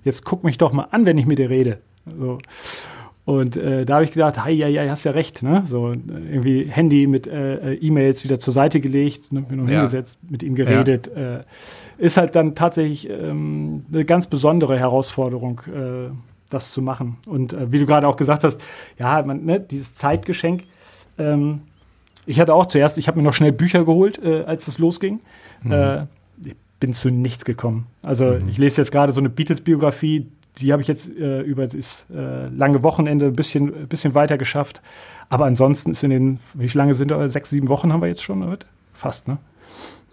[0.05, 1.79] jetzt guck mich doch mal an, wenn ich mit dir rede.
[2.19, 2.39] So.
[3.25, 5.63] Und äh, da habe ich gedacht, hey, ja, ja, hast ja recht, ne?
[5.67, 9.81] So irgendwie Handy mit äh, äh, E-Mails wieder zur Seite gelegt, ne, mir noch ja.
[9.81, 11.11] hingesetzt, mit ihm geredet.
[11.15, 11.41] Ja.
[11.41, 11.45] Äh,
[11.99, 16.11] ist halt dann tatsächlich ähm, eine ganz besondere Herausforderung, äh,
[16.49, 17.19] das zu machen.
[17.27, 18.63] Und äh, wie du gerade auch gesagt hast,
[18.99, 20.65] ja, man, ne, dieses Zeitgeschenk.
[21.19, 21.61] Ähm,
[22.29, 25.21] ich hatte auch zuerst, ich habe mir noch schnell Bücher geholt, äh, als es losging.
[25.63, 25.73] Mhm.
[25.73, 26.03] Äh,
[26.45, 27.87] ich bin zu nichts gekommen.
[28.03, 28.49] Also mhm.
[28.51, 30.27] ich lese jetzt gerade so eine Beatles-Biografie,
[30.59, 34.83] die habe ich jetzt äh, über das äh, lange Wochenende ein bisschen, bisschen weiter geschafft.
[35.31, 37.29] Aber ansonsten ist in den, wie lange sind da?
[37.29, 38.67] Sechs, sieben Wochen haben wir jetzt schon damit?
[38.93, 39.39] Fast, ne?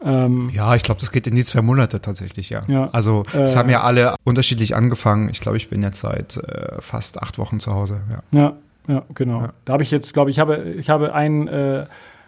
[0.04, 2.62] Ähm, ja, ich glaube, das geht in die zwei Monate tatsächlich, ja.
[2.68, 5.30] ja also es äh, haben ja alle unterschiedlich angefangen.
[5.30, 8.02] Ich glaube, ich bin jetzt seit äh, fast acht Wochen zu Hause.
[8.10, 8.54] Ja, ja,
[8.88, 9.42] ja genau.
[9.42, 9.54] Ja.
[9.66, 11.86] Da habe ich jetzt, glaube ich, habe, ich habe ein, äh,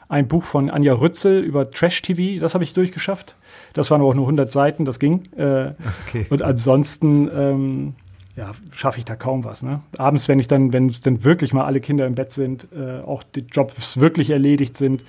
[0.10, 3.36] ein Buch von Anja Rützel über Trash-TV, das habe ich durchgeschafft.
[3.74, 5.26] Das waren aber auch nur 100 Seiten, das ging.
[5.38, 5.74] Äh,
[6.08, 6.26] okay.
[6.30, 7.96] Und ansonsten ähm,
[8.36, 9.64] ja, schaffe ich da kaum was.
[9.64, 9.82] Ne?
[9.98, 13.02] Abends, wenn ich dann, wenn es dann wirklich mal alle Kinder im Bett sind, äh,
[13.02, 15.04] auch die Jobs wirklich erledigt sind,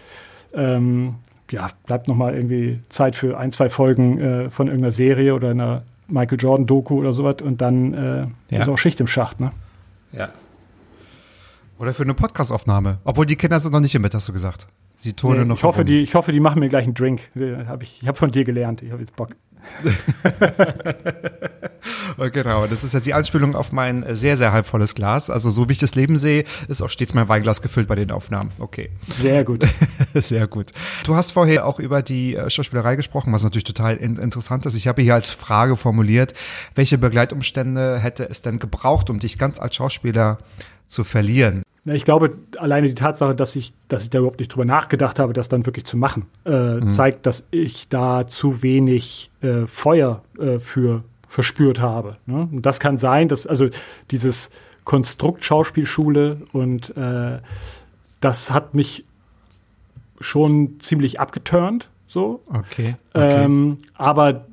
[0.54, 1.16] ähm,
[1.50, 5.50] ja, bleibt noch mal irgendwie Zeit für ein, zwei Folgen äh, von irgendeiner Serie oder
[5.50, 8.62] einer Michael Jordan Doku oder sowas und dann äh, ja.
[8.62, 9.52] ist auch Schicht im Schacht, ne?
[10.12, 10.30] Ja.
[11.78, 12.98] Oder für eine Podcastaufnahme.
[13.04, 14.66] Obwohl die Kinder sind noch nicht im Bett, hast du gesagt.
[14.96, 15.56] Sie turnen nee, noch.
[15.58, 17.30] Ich hoffe, die, ich hoffe, die machen mir gleich einen Drink.
[17.68, 18.82] Hab ich ich habe von dir gelernt.
[18.82, 19.30] Ich habe jetzt Bock.
[22.32, 25.30] genau, das ist jetzt die Anspielung auf mein sehr, sehr halbvolles Glas.
[25.30, 28.10] Also so wie ich das Leben sehe, ist auch stets mein Weinglas gefüllt bei den
[28.10, 28.50] Aufnahmen.
[28.58, 28.90] Okay.
[29.08, 29.64] Sehr gut.
[30.14, 30.72] sehr gut.
[31.04, 34.74] Du hast vorher auch über die äh, Schauspielerei gesprochen, was natürlich total in interessant ist.
[34.74, 36.34] Ich habe hier als Frage formuliert,
[36.74, 40.38] welche Begleitumstände hätte es denn gebraucht, um dich ganz als Schauspieler
[40.88, 41.62] zu verlieren?
[41.92, 45.32] Ich glaube, alleine die Tatsache, dass ich, dass ich da überhaupt nicht drüber nachgedacht habe,
[45.32, 46.90] das dann wirklich zu machen, äh, mhm.
[46.90, 52.16] zeigt, dass ich da zu wenig äh, Feuer äh, für verspürt habe.
[52.26, 52.48] Ne?
[52.50, 53.68] Und das kann sein, dass also
[54.10, 54.50] dieses
[54.84, 57.38] Konstrukt Schauspielschule und äh,
[58.20, 59.04] das hat mich
[60.20, 61.90] schon ziemlich abgeturnt.
[62.06, 62.42] So.
[62.48, 62.96] Okay.
[63.12, 63.44] okay.
[63.44, 64.46] Ähm, aber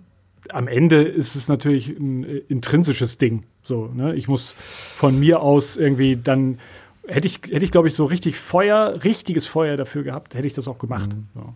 [0.49, 3.43] am Ende ist es natürlich ein intrinsisches Ding.
[3.63, 4.13] So, ne?
[4.15, 6.59] Ich muss von mir aus irgendwie dann
[7.07, 10.53] hätte ich, hätte ich glaube ich, so richtig Feuer, richtiges Feuer dafür gehabt, hätte ich
[10.53, 11.09] das auch gemacht.
[11.13, 11.27] Mhm.
[11.33, 11.53] So.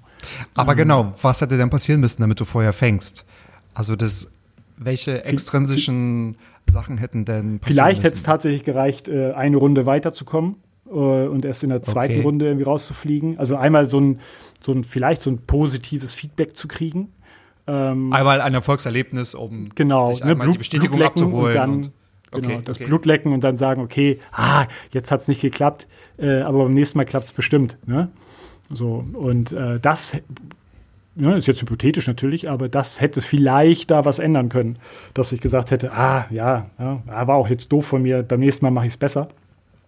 [0.56, 3.26] Aber ähm, genau, was hätte denn passieren müssen, damit du Feuer fängst?
[3.74, 4.30] Also das,
[4.78, 6.38] welche extrinsischen
[6.70, 10.56] Sachen hätten denn Vielleicht hätte es tatsächlich gereicht, äh, eine Runde weiterzukommen
[10.88, 12.24] äh, und erst in der zweiten okay.
[12.24, 13.40] Runde irgendwie rauszufliegen.
[13.40, 14.20] Also einmal so ein,
[14.62, 17.10] so ein, vielleicht so ein positives Feedback zu kriegen.
[17.68, 21.48] Ähm, einmal ein Erfolgserlebnis, um genau, sich ne, einmal Blut, die Bestätigung abzuholen.
[21.48, 21.92] Und dann, und
[22.32, 22.86] Genau, okay, das okay.
[22.88, 26.74] Blut lecken und dann sagen, okay, ah, jetzt hat es nicht geklappt, äh, aber beim
[26.74, 27.78] nächsten Mal klappt es bestimmt.
[27.88, 28.10] Ne?
[28.70, 30.18] So, und äh, das
[31.16, 34.78] ne, ist jetzt hypothetisch natürlich, aber das hätte vielleicht da was ändern können,
[35.14, 38.66] dass ich gesagt hätte, ah, ja, ja war auch jetzt doof von mir, beim nächsten
[38.66, 39.30] Mal mache ich es besser.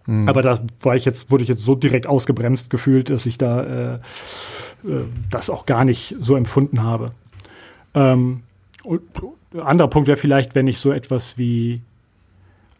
[0.06, 0.28] Mhm.
[0.28, 3.62] Aber da war ich jetzt, wurde ich jetzt so direkt ausgebremst gefühlt, dass ich da
[3.62, 7.12] äh, äh das auch gar nicht so empfunden habe.
[7.94, 8.42] Ähm,
[8.84, 9.02] und,
[9.60, 11.82] anderer Punkt wäre vielleicht, wenn ich so etwas wie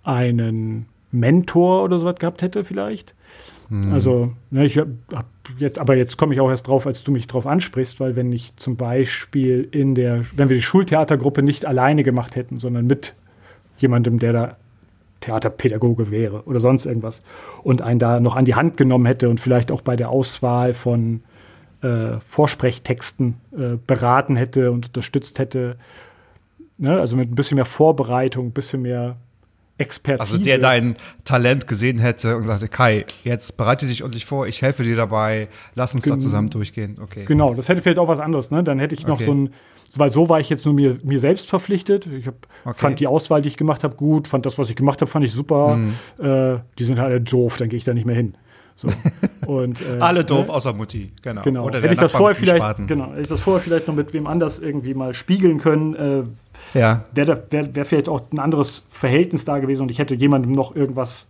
[0.03, 3.15] einen Mentor oder sowas gehabt hätte, vielleicht.
[3.69, 3.93] Hm.
[3.93, 4.89] Also, ne, ich hab
[5.59, 8.33] jetzt, aber jetzt komme ich auch erst drauf, als du mich drauf ansprichst, weil wenn
[8.33, 13.15] ich zum Beispiel in der, wenn wir die Schultheatergruppe nicht alleine gemacht hätten, sondern mit
[13.77, 14.57] jemandem, der da
[15.21, 17.23] Theaterpädagoge wäre oder sonst irgendwas
[17.63, 20.75] und einen da noch an die Hand genommen hätte und vielleicht auch bei der Auswahl
[20.75, 21.23] von
[21.81, 25.77] äh, Vorsprechtexten äh, beraten hätte und unterstützt hätte.
[26.77, 26.99] Ne?
[26.99, 29.17] Also mit ein bisschen mehr Vorbereitung, ein bisschen mehr
[29.79, 30.21] Expertise.
[30.21, 34.63] Also der dein Talent gesehen hätte und sagte, Kai, jetzt bereite dich ordentlich vor, ich
[34.63, 36.99] helfe dir dabei, lass uns Gen da zusammen durchgehen.
[37.03, 37.25] Okay.
[37.25, 38.63] Genau, das hätte vielleicht auch was anderes, ne?
[38.63, 39.25] Dann hätte ich noch okay.
[39.25, 39.51] so ein,
[39.97, 42.07] weil so war ich jetzt nur mir, mir selbst verpflichtet.
[42.07, 42.79] Ich hab, okay.
[42.79, 45.25] fand die Auswahl, die ich gemacht habe, gut, fand das, was ich gemacht habe, fand
[45.25, 45.77] ich super.
[45.77, 45.95] Mhm.
[46.19, 48.35] Äh, die sind halt doof, dann gehe ich da nicht mehr hin.
[48.83, 48.89] So.
[49.47, 50.53] Und, äh, Alle doof, ne?
[50.53, 51.13] außer Mutti.
[51.23, 51.43] Genau.
[51.43, 51.65] Genau.
[51.67, 52.87] Oder hätte ich das vorher vielleicht, Spaten.
[52.89, 56.23] genau, hätte ich das vorher vielleicht noch mit wem anders irgendwie mal spiegeln können, äh,
[56.79, 57.05] Ja.
[57.15, 60.75] wäre wär, wär vielleicht auch ein anderes Verhältnis da gewesen und ich hätte jemandem noch
[60.75, 61.29] irgendwas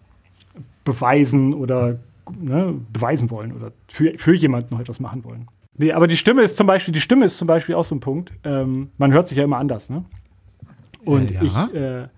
[0.84, 1.98] beweisen oder
[2.40, 5.46] ne, beweisen wollen oder für, für jemanden noch etwas machen wollen.
[5.76, 8.00] Nee, aber die Stimme ist zum Beispiel, die Stimme ist zum Beispiel auch so ein
[8.00, 8.32] Punkt.
[8.44, 10.04] Ähm, man hört sich ja immer anders, ne?
[11.04, 11.42] Und Ja.
[11.42, 12.08] ich, äh,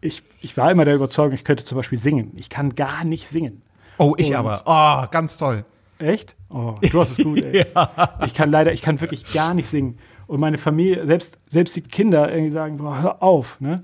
[0.00, 2.32] ich, ich war immer der Überzeugung, ich könnte zum Beispiel singen.
[2.36, 3.62] Ich kann gar nicht singen.
[3.98, 4.62] Oh, ich Und- aber.
[4.64, 5.64] Oh, ganz toll.
[5.98, 6.36] Echt?
[6.50, 7.66] Oh, du hast es gut, ey.
[8.24, 9.98] Ich kann leider, ich kann wirklich gar nicht singen.
[10.26, 13.82] Und meine Familie, selbst, selbst die Kinder irgendwie sagen, boah, hör auf, ne?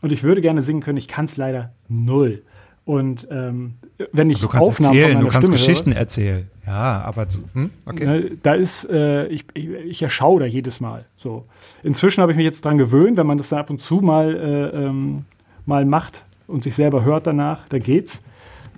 [0.00, 2.42] Und ich würde gerne singen können, ich kann es leider null.
[2.84, 3.74] Und ähm,
[4.12, 6.50] wenn ich Du kannst Aufnahmen erzählen, du kannst Stimme Geschichten erzählen.
[6.66, 7.70] Ja, aber hm?
[7.86, 8.06] okay.
[8.06, 11.06] höre, ne, da ist, äh, ich, ich, ich erschau da jedes Mal.
[11.16, 11.46] So.
[11.82, 14.34] Inzwischen habe ich mich jetzt dran gewöhnt, wenn man das dann ab und zu mal,
[14.34, 15.24] äh, ähm,
[15.66, 18.20] mal macht und sich selber hört danach, da geht's.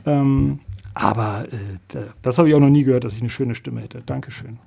[0.06, 0.60] Ähm,
[0.94, 1.56] aber äh,
[1.88, 4.02] da, das habe ich auch noch nie gehört, dass ich eine schöne Stimme hätte.
[4.06, 4.58] Dankeschön.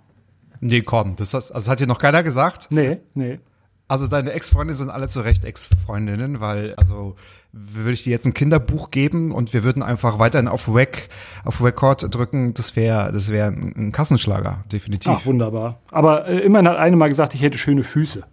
[0.61, 2.67] Nee, komm, das, das, also das hat dir noch keiner gesagt.
[2.69, 3.39] Nee, nee.
[3.87, 7.15] Also deine Ex-Freunde sind alle zu Recht Ex-Freundinnen, weil, also
[7.51, 11.09] würde ich dir jetzt ein Kinderbuch geben und wir würden einfach weiterhin auf Rec,
[11.43, 15.11] auf Record drücken, das wäre das wäre ein, Kassenschlager, definitiv.
[15.15, 15.79] Ach, wunderbar.
[15.89, 18.23] Aber äh, immerhin hat eine mal gesagt, ich hätte schöne Füße.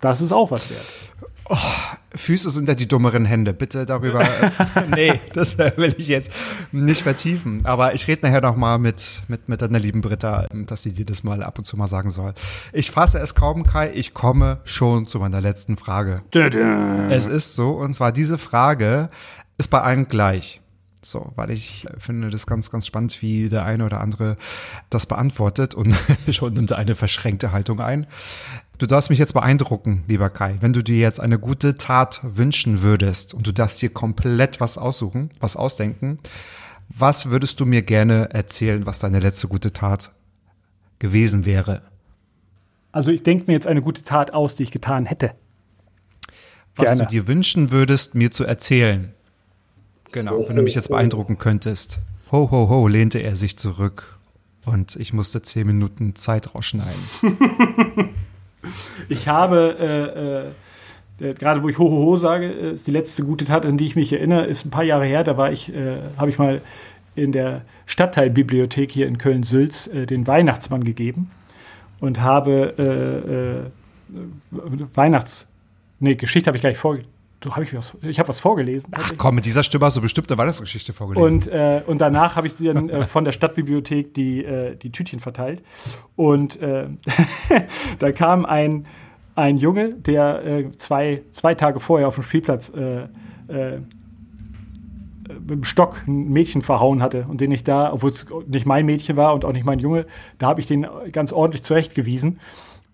[0.00, 0.84] Das ist auch was wert.
[2.16, 3.52] Füße sind ja die dummeren Hände.
[3.52, 4.26] Bitte darüber.
[4.94, 6.30] nee, das will ich jetzt
[6.72, 7.64] nicht vertiefen.
[7.64, 11.04] Aber ich rede nachher noch mal mit, mit, mit deiner lieben Britta, dass sie dir
[11.04, 12.34] das mal ab und zu mal sagen soll.
[12.72, 13.92] Ich fasse es kaum, Kai.
[13.94, 16.22] Ich komme schon zu meiner letzten Frage.
[17.10, 19.10] Es ist so, und zwar diese Frage
[19.58, 20.60] ist bei allen gleich.
[21.06, 24.34] So, weil ich finde das ganz, ganz spannend, wie der eine oder andere
[24.90, 25.94] das beantwortet und
[26.30, 28.08] schon nimmt er eine verschränkte Haltung ein.
[28.78, 30.56] Du darfst mich jetzt beeindrucken, lieber Kai.
[30.60, 34.76] Wenn du dir jetzt eine gute Tat wünschen würdest und du darfst dir komplett was
[34.76, 36.18] aussuchen, was ausdenken,
[36.90, 40.12] was würdest du mir gerne erzählen, was deine letzte gute Tat
[40.98, 41.82] gewesen wäre?
[42.92, 45.32] Also ich denke mir jetzt eine gute Tat aus, die ich getan hätte.
[46.76, 47.04] Was Gerne.
[47.04, 49.12] du dir wünschen würdest, mir zu erzählen.
[50.12, 51.98] Genau, wenn du mich jetzt beeindrucken könntest.
[52.30, 54.18] Ho, ho, ho, lehnte er sich zurück
[54.66, 57.00] und ich musste zehn Minuten Zeit rausschneiden.
[59.08, 60.54] Ich habe,
[61.20, 63.66] äh, äh, gerade wo ich Ho, Ho, Ho sage, äh, ist die letzte gute Tat,
[63.66, 65.24] an die ich mich erinnere, ist ein paar Jahre her.
[65.24, 66.60] Da war ich, äh, habe ich mal
[67.14, 71.30] in der Stadtteilbibliothek hier in Köln-Sülz äh, den Weihnachtsmann gegeben
[72.00, 73.70] und habe
[74.12, 74.56] äh,
[74.94, 75.48] Weihnachts...
[75.98, 76.98] Nee, Geschichte habe ich gleich vor...
[77.40, 78.90] Du, hab ich was, ich habe was vorgelesen.
[78.92, 81.34] Ach komm, mit dieser Stimme hast du bestimmt eine Weihnachtsgeschichte vorgelesen.
[81.34, 85.20] Und, äh, und danach habe ich dann äh, von der Stadtbibliothek die, äh, die Tütchen
[85.20, 85.62] verteilt.
[86.16, 86.88] Und äh,
[87.98, 88.86] da kam ein,
[89.34, 93.02] ein Junge, der äh, zwei, zwei Tage vorher auf dem Spielplatz äh,
[93.48, 93.80] äh,
[95.28, 98.86] mit dem Stock ein Mädchen verhauen hatte und den ich da, obwohl es nicht mein
[98.86, 100.06] Mädchen war und auch nicht mein Junge,
[100.38, 102.38] da habe ich den ganz ordentlich zurechtgewiesen.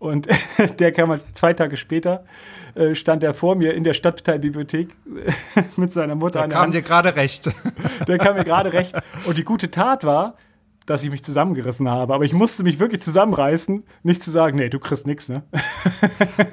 [0.03, 0.27] Und
[0.81, 2.25] der kam halt zwei Tage später,
[2.75, 4.89] äh, stand er vor mir in der Stadtteilbibliothek
[5.77, 6.75] mit seiner Mutter an der kam Hand.
[6.75, 7.49] dir gerade recht.
[8.09, 9.01] Der kam mir gerade recht.
[9.27, 10.35] Und die gute Tat war,
[10.87, 12.13] dass ich mich zusammengerissen habe.
[12.15, 15.45] Aber ich musste mich wirklich zusammenreißen, nicht zu sagen, nee, du kriegst nix, ne?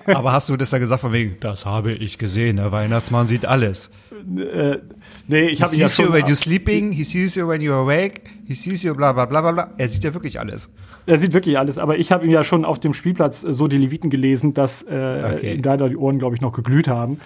[0.05, 3.47] Aber hast du das da gesagt von wegen, das habe ich gesehen, der Weihnachtsmann sieht
[3.47, 3.89] alles.
[4.37, 4.79] Äh,
[5.27, 6.13] nee, ich He habe ihn ja sees you schon.
[6.13, 9.51] when you're sleeping, he sees you when you're awake, he sees you bla bla bla
[9.51, 9.69] bla.
[9.77, 10.69] Er sieht ja wirklich alles.
[11.05, 13.67] Er sieht wirklich alles, aber ich habe ihm ja schon auf dem Spielplatz äh, so
[13.67, 15.59] die Leviten gelesen, dass äh, Okay.
[15.61, 17.19] da die Ohren, glaube ich, noch geglüht haben.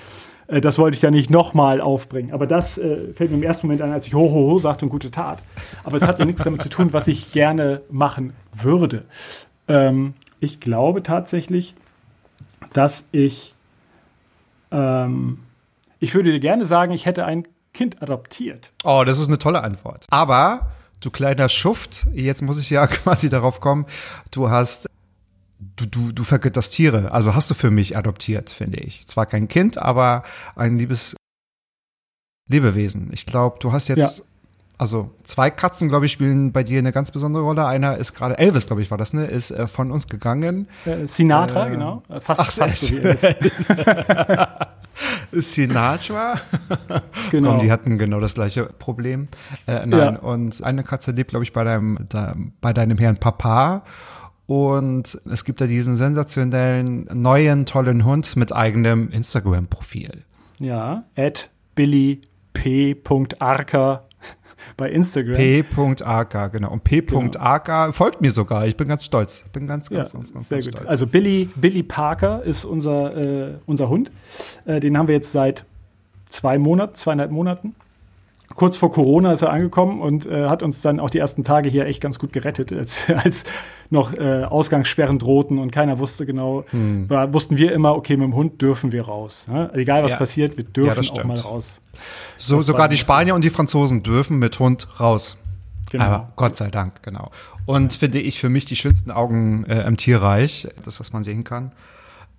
[0.48, 2.32] Äh, das wollte ich ja nicht nochmal aufbringen.
[2.32, 4.86] Aber das äh, fällt mir im ersten Moment an, als ich ho, ho, ho sagte
[4.86, 5.42] und gute Tat.
[5.84, 9.04] Aber es hat ja nichts damit zu tun, was ich gerne machen würde.
[9.68, 11.76] Ähm, ich glaube tatsächlich,
[12.74, 13.54] dass ich,
[14.72, 15.40] ähm,
[16.04, 18.74] ich würde dir gerne sagen, ich hätte ein Kind adoptiert.
[18.84, 20.06] Oh, das ist eine tolle Antwort.
[20.10, 23.86] Aber, du kleiner Schuft, jetzt muss ich ja quasi darauf kommen,
[24.32, 24.90] du hast,
[25.78, 27.14] du, du, du vergötterst Tiere.
[27.14, 29.08] Also hast du für mich adoptiert, finde ich.
[29.08, 30.24] Zwar kein Kind, aber
[30.58, 31.16] ein liebes
[32.50, 33.10] Lebewesen.
[33.14, 34.26] Ich glaube, du hast jetzt, Ja.
[34.78, 37.66] Also zwei Katzen, glaube ich, spielen bei dir eine ganz besondere Rolle.
[37.66, 40.68] Einer ist gerade, Elvis, glaube ich, war das, ne, ist äh, von uns gegangen.
[40.86, 42.04] Äh, Sinatra, Äh, genau.
[42.10, 42.96] Äh, Fast, ach, fast so.
[45.32, 46.40] Sinatra.
[47.32, 47.52] Genau.
[47.52, 49.28] Komm, die hatten genau das gleiche Problem.
[49.66, 50.10] Äh, nein, Ja.
[50.20, 53.84] und eine Katze lebt, glaube ich, bei deinem, da, bei deinem Herrn Papa.
[54.46, 60.26] Und es gibt da diesen sensationellen, neuen, tollen Hund mit eigenem Instagram-Profil.
[60.60, 62.22] Ja, at Billy
[62.54, 62.96] P.
[63.40, 64.04] Arker
[64.78, 65.36] bei Instagram.
[65.36, 66.72] P.AK, genau.
[66.72, 68.68] Und P.AK folgt mir sogar.
[68.68, 69.44] Ich bin ganz stolz.
[69.54, 70.76] Bin ganz, ja, ganz, ganz, ganz, sehr ganz gut.
[70.76, 70.90] stolz.
[70.90, 74.12] Also Billy, Billy Parker ist unser, äh, unser Hund.
[74.66, 75.66] Äh, den haben wir jetzt seit
[76.30, 77.76] zwei Monaten, zweieinhalb Monaten.
[78.56, 81.70] Kurz vor Corona ist er angekommen und äh, hat uns dann auch die ersten Tage
[81.70, 83.44] hier echt ganz gut gerettet, als, als
[83.90, 87.10] noch äh, Ausgangssperren drohten und keiner wusste genau, Hm.
[87.10, 89.48] war, wussten wir immer, okay, mit dem Hund dürfen wir raus.
[89.48, 89.70] Ne?
[89.74, 90.18] Egal was Ja.
[90.18, 91.82] passiert, wir Ja, dürfen das auch mal raus.
[92.38, 95.38] So, Das sogar die Spanier und die Franzosen dürfen mit Hund raus.
[95.92, 96.04] Genau.
[96.06, 97.30] Aber Gott sei Dank, genau.
[97.66, 101.44] Und finde ich für mich die schönsten Augen äh, im Tierreich, das, was man sehen
[101.44, 101.72] kann.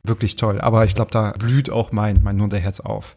[0.03, 0.61] Wirklich toll.
[0.61, 3.15] Aber ich glaube, da blüht auch mein, mein Hundeherz auf.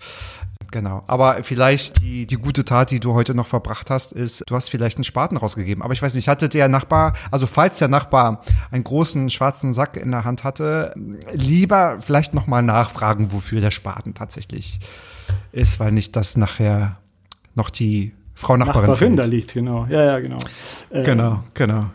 [0.71, 1.03] Genau.
[1.07, 4.69] Aber vielleicht die, die gute Tat, die du heute noch verbracht hast, ist, du hast
[4.69, 5.83] vielleicht einen Spaten rausgegeben.
[5.83, 9.97] Aber ich weiß nicht, hatte der Nachbar, also falls der Nachbar einen großen schwarzen Sack
[9.97, 10.93] in der Hand hatte,
[11.31, 14.79] lieber vielleicht nochmal nachfragen, wofür der Spaten tatsächlich
[15.51, 16.97] ist, weil nicht das nachher
[17.55, 19.87] noch die Frau Nachbarin, Nachbarin da liegt, genau.
[19.89, 20.37] Ja, ja, genau.
[20.89, 21.87] Äh, Genau, genau.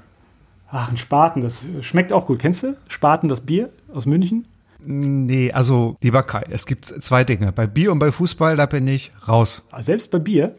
[0.70, 2.38] Ach, ein Spaten, das schmeckt auch gut.
[2.38, 2.76] Kennst du?
[2.88, 4.46] Spaten, das Bier aus München?
[4.84, 7.52] Nee, also lieber Kai, es gibt zwei Dinge.
[7.52, 9.62] Bei Bier und bei Fußball, da bin ich raus.
[9.70, 10.54] Ah, Selbst bei Bier?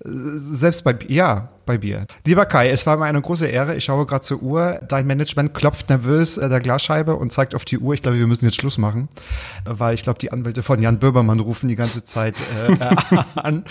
[0.00, 2.06] Selbst bei Bier, ja, bei Bier.
[2.26, 3.74] Lieber Kai, es war mir eine große Ehre.
[3.76, 4.78] Ich schaue gerade zur Uhr.
[4.86, 7.94] Dein Management klopft nervös äh, der Glasscheibe und zeigt auf die Uhr.
[7.94, 9.08] Ich glaube, wir müssen jetzt Schluss machen,
[9.64, 12.36] äh, weil ich glaube, die Anwälte von Jan Böbermann rufen die ganze Zeit
[12.68, 12.96] äh, äh,
[13.36, 13.64] an.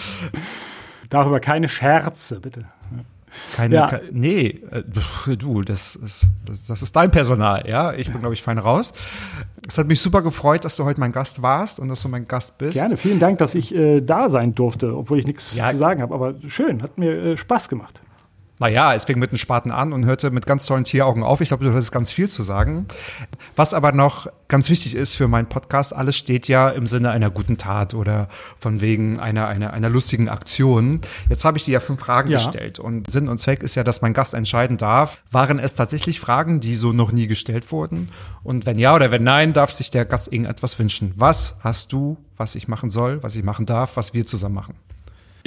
[1.10, 2.66] Darüber keine Scherze, bitte.
[3.56, 3.88] Keine, Ja.
[3.88, 4.84] ke- nee, äh,
[5.38, 7.94] du, das ist, das, das ist dein Personal, ja.
[7.94, 8.94] Ich bin, glaube ich, fein raus.
[9.68, 12.28] Es hat mich super gefreut, dass du heute mein Gast warst und dass du mein
[12.28, 12.74] Gast bist.
[12.74, 15.72] Gerne, vielen Dank, dass ich äh, da sein durfte, obwohl ich nichts Ja.
[15.72, 16.14] zu sagen habe.
[16.14, 18.02] Aber schön, hat mir äh, Spaß gemacht.
[18.58, 21.42] Naja, es fing mit einem Spaten an und hörte mit ganz tollen Tieraugen auf.
[21.42, 22.86] Ich glaube, du hattest ganz viel zu sagen.
[23.58, 27.30] Was aber noch ganz wichtig ist für meinen Podcast, alles steht ja im Sinne einer
[27.30, 31.02] guten Tat oder von wegen einer, einer, einer lustigen Aktion.
[31.30, 32.38] Jetzt habe ich dir ja fünf Fragen Ja.
[32.38, 36.20] gestellt und Sinn und Zweck ist ja, dass mein Gast entscheiden darf, waren es tatsächlich
[36.22, 38.10] Fragen, die so noch nie gestellt wurden?
[38.44, 41.14] Und wenn ja oder wenn nein, darf sich der Gast irgendetwas wünschen.
[41.18, 44.76] Was hast du, was ich machen soll, was ich machen darf, was wir zusammen machen?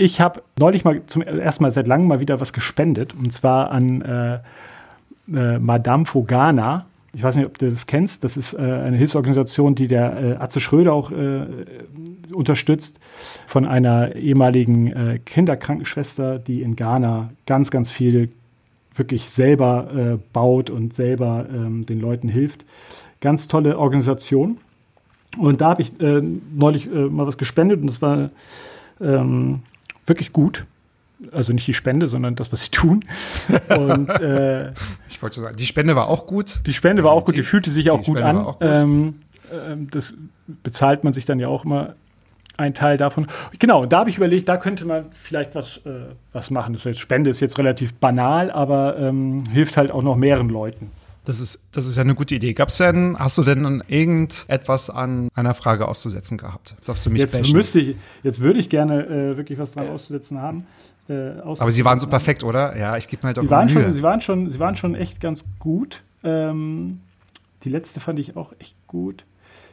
[0.01, 3.72] Ich habe neulich mal zum ersten Mal seit langem mal wieder was gespendet und zwar
[3.72, 4.34] an äh,
[5.34, 6.86] äh, Madame Fogana.
[7.12, 8.22] Ich weiß nicht, ob du das kennst.
[8.22, 11.46] Das ist äh, eine Hilfsorganisation, die der äh, Atze Schröder auch äh,
[12.32, 13.01] unterstützt,
[13.44, 18.30] von einer ehemaligen äh, Kinderkrankenschwester, die in Ghana ganz, ganz viel
[18.94, 22.64] wirklich selber baut und selber ähm, den Leuten hilft.
[23.20, 24.59] Ganz tolle Organisation.
[25.36, 28.30] Und da habe ich neulich mal was gespendet und das war
[29.01, 29.61] ähm,
[30.09, 30.66] wirklich gut.
[31.32, 33.04] Also nicht die Spende, sondern das, was sie tun.
[33.76, 34.72] Und äh,
[35.09, 36.61] Ich wollte sagen, die Spende war auch gut.
[36.66, 38.36] die Spende war auch gut, die fühlte sich auch gut Spende an.
[38.38, 38.68] auch gut.
[38.68, 39.14] Ähm,
[39.52, 40.14] ähm, das
[40.62, 41.94] bezahlt man sich dann ja auch immer
[42.56, 43.26] ein Teil davon.
[43.59, 46.72] Genau, da habe ich überlegt, da könnte man vielleicht was, äh, was machen.
[46.74, 50.90] Das heißt, Spende ist jetzt relativ banal, aber ähm, hilft halt auch noch mehreren Leuten.
[51.29, 52.55] Das ist, das ist ja eine gute Idee.
[52.55, 56.70] Gab's denn, hast du denn irgendetwas an einer Frage auszusetzen gehabt?
[56.70, 57.55] Jetzt darfst du mich Jetzt bashen.
[57.55, 60.66] müsste ich, jetzt würde ich gerne äh, wirklich was dran auszusetzen haben.
[61.07, 62.74] Äh, Aber sie waren so perfekt, oder?
[62.79, 63.83] Ja, ich gebe mir halt auch Sie waren, Mühe.
[63.85, 66.03] schon, sie, waren schon, sie waren schon echt ganz gut.
[66.24, 67.01] Ähm,
[67.62, 69.26] die letzte fand ich auch echt gut.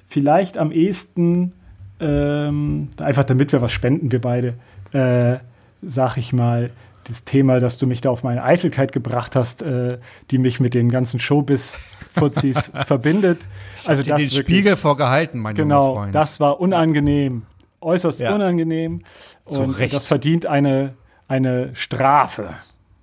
[0.09, 1.53] Vielleicht am ehesten,
[2.01, 4.55] ähm, einfach damit wir was spenden, wir beide,
[4.91, 5.37] äh,
[5.81, 6.71] sag ich mal,
[7.05, 9.97] das Thema, dass du mich da auf meine Eitelkeit gebracht hast, äh,
[10.31, 13.39] die mich mit den ganzen Showbiz-Fuzis verbindet.
[13.85, 16.15] Also Dir den wirklich- Spiegel vorgehalten, mein Genau, Freund.
[16.15, 17.43] das war unangenehm.
[17.81, 18.33] Äußerst Ja.
[18.33, 19.01] unangenehm.
[19.47, 19.93] Zu und Recht.
[19.93, 20.95] das verdient eine,
[21.27, 22.49] eine Strafe.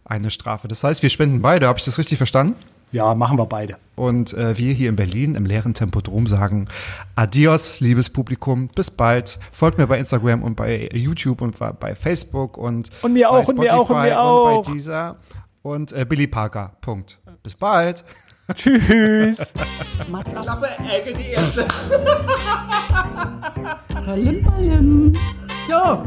[0.04, 0.66] Eine Strafe.
[0.68, 1.68] Das heißt, wir spenden beide.
[1.68, 2.56] Habe ich das richtig verstanden?
[2.92, 3.76] Ja, machen wir beide.
[3.96, 6.68] Und äh, wir hier in Berlin im leeren Tempodrom sagen
[7.16, 8.68] Adios, liebes Publikum.
[8.68, 9.38] Bis bald.
[9.50, 13.48] Folgt mir bei Instagram und bei YouTube und bei Facebook und, Und mir bei auch,
[13.48, 14.56] und mir auch, und mir Spotify auch.
[14.58, 15.16] Und bei dieser
[15.62, 16.72] und äh, Billy Parker.
[16.80, 17.18] Punkt.
[17.42, 18.04] Bis bald.
[18.54, 19.54] Tschüss.
[20.10, 20.42] Mats ab.
[20.42, 21.66] Klappe, Ecke, die erste.
[24.04, 25.12] Ballim, ballim.
[25.68, 26.02] So.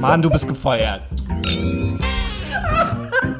[0.00, 1.02] Mann, du bist gefeuert.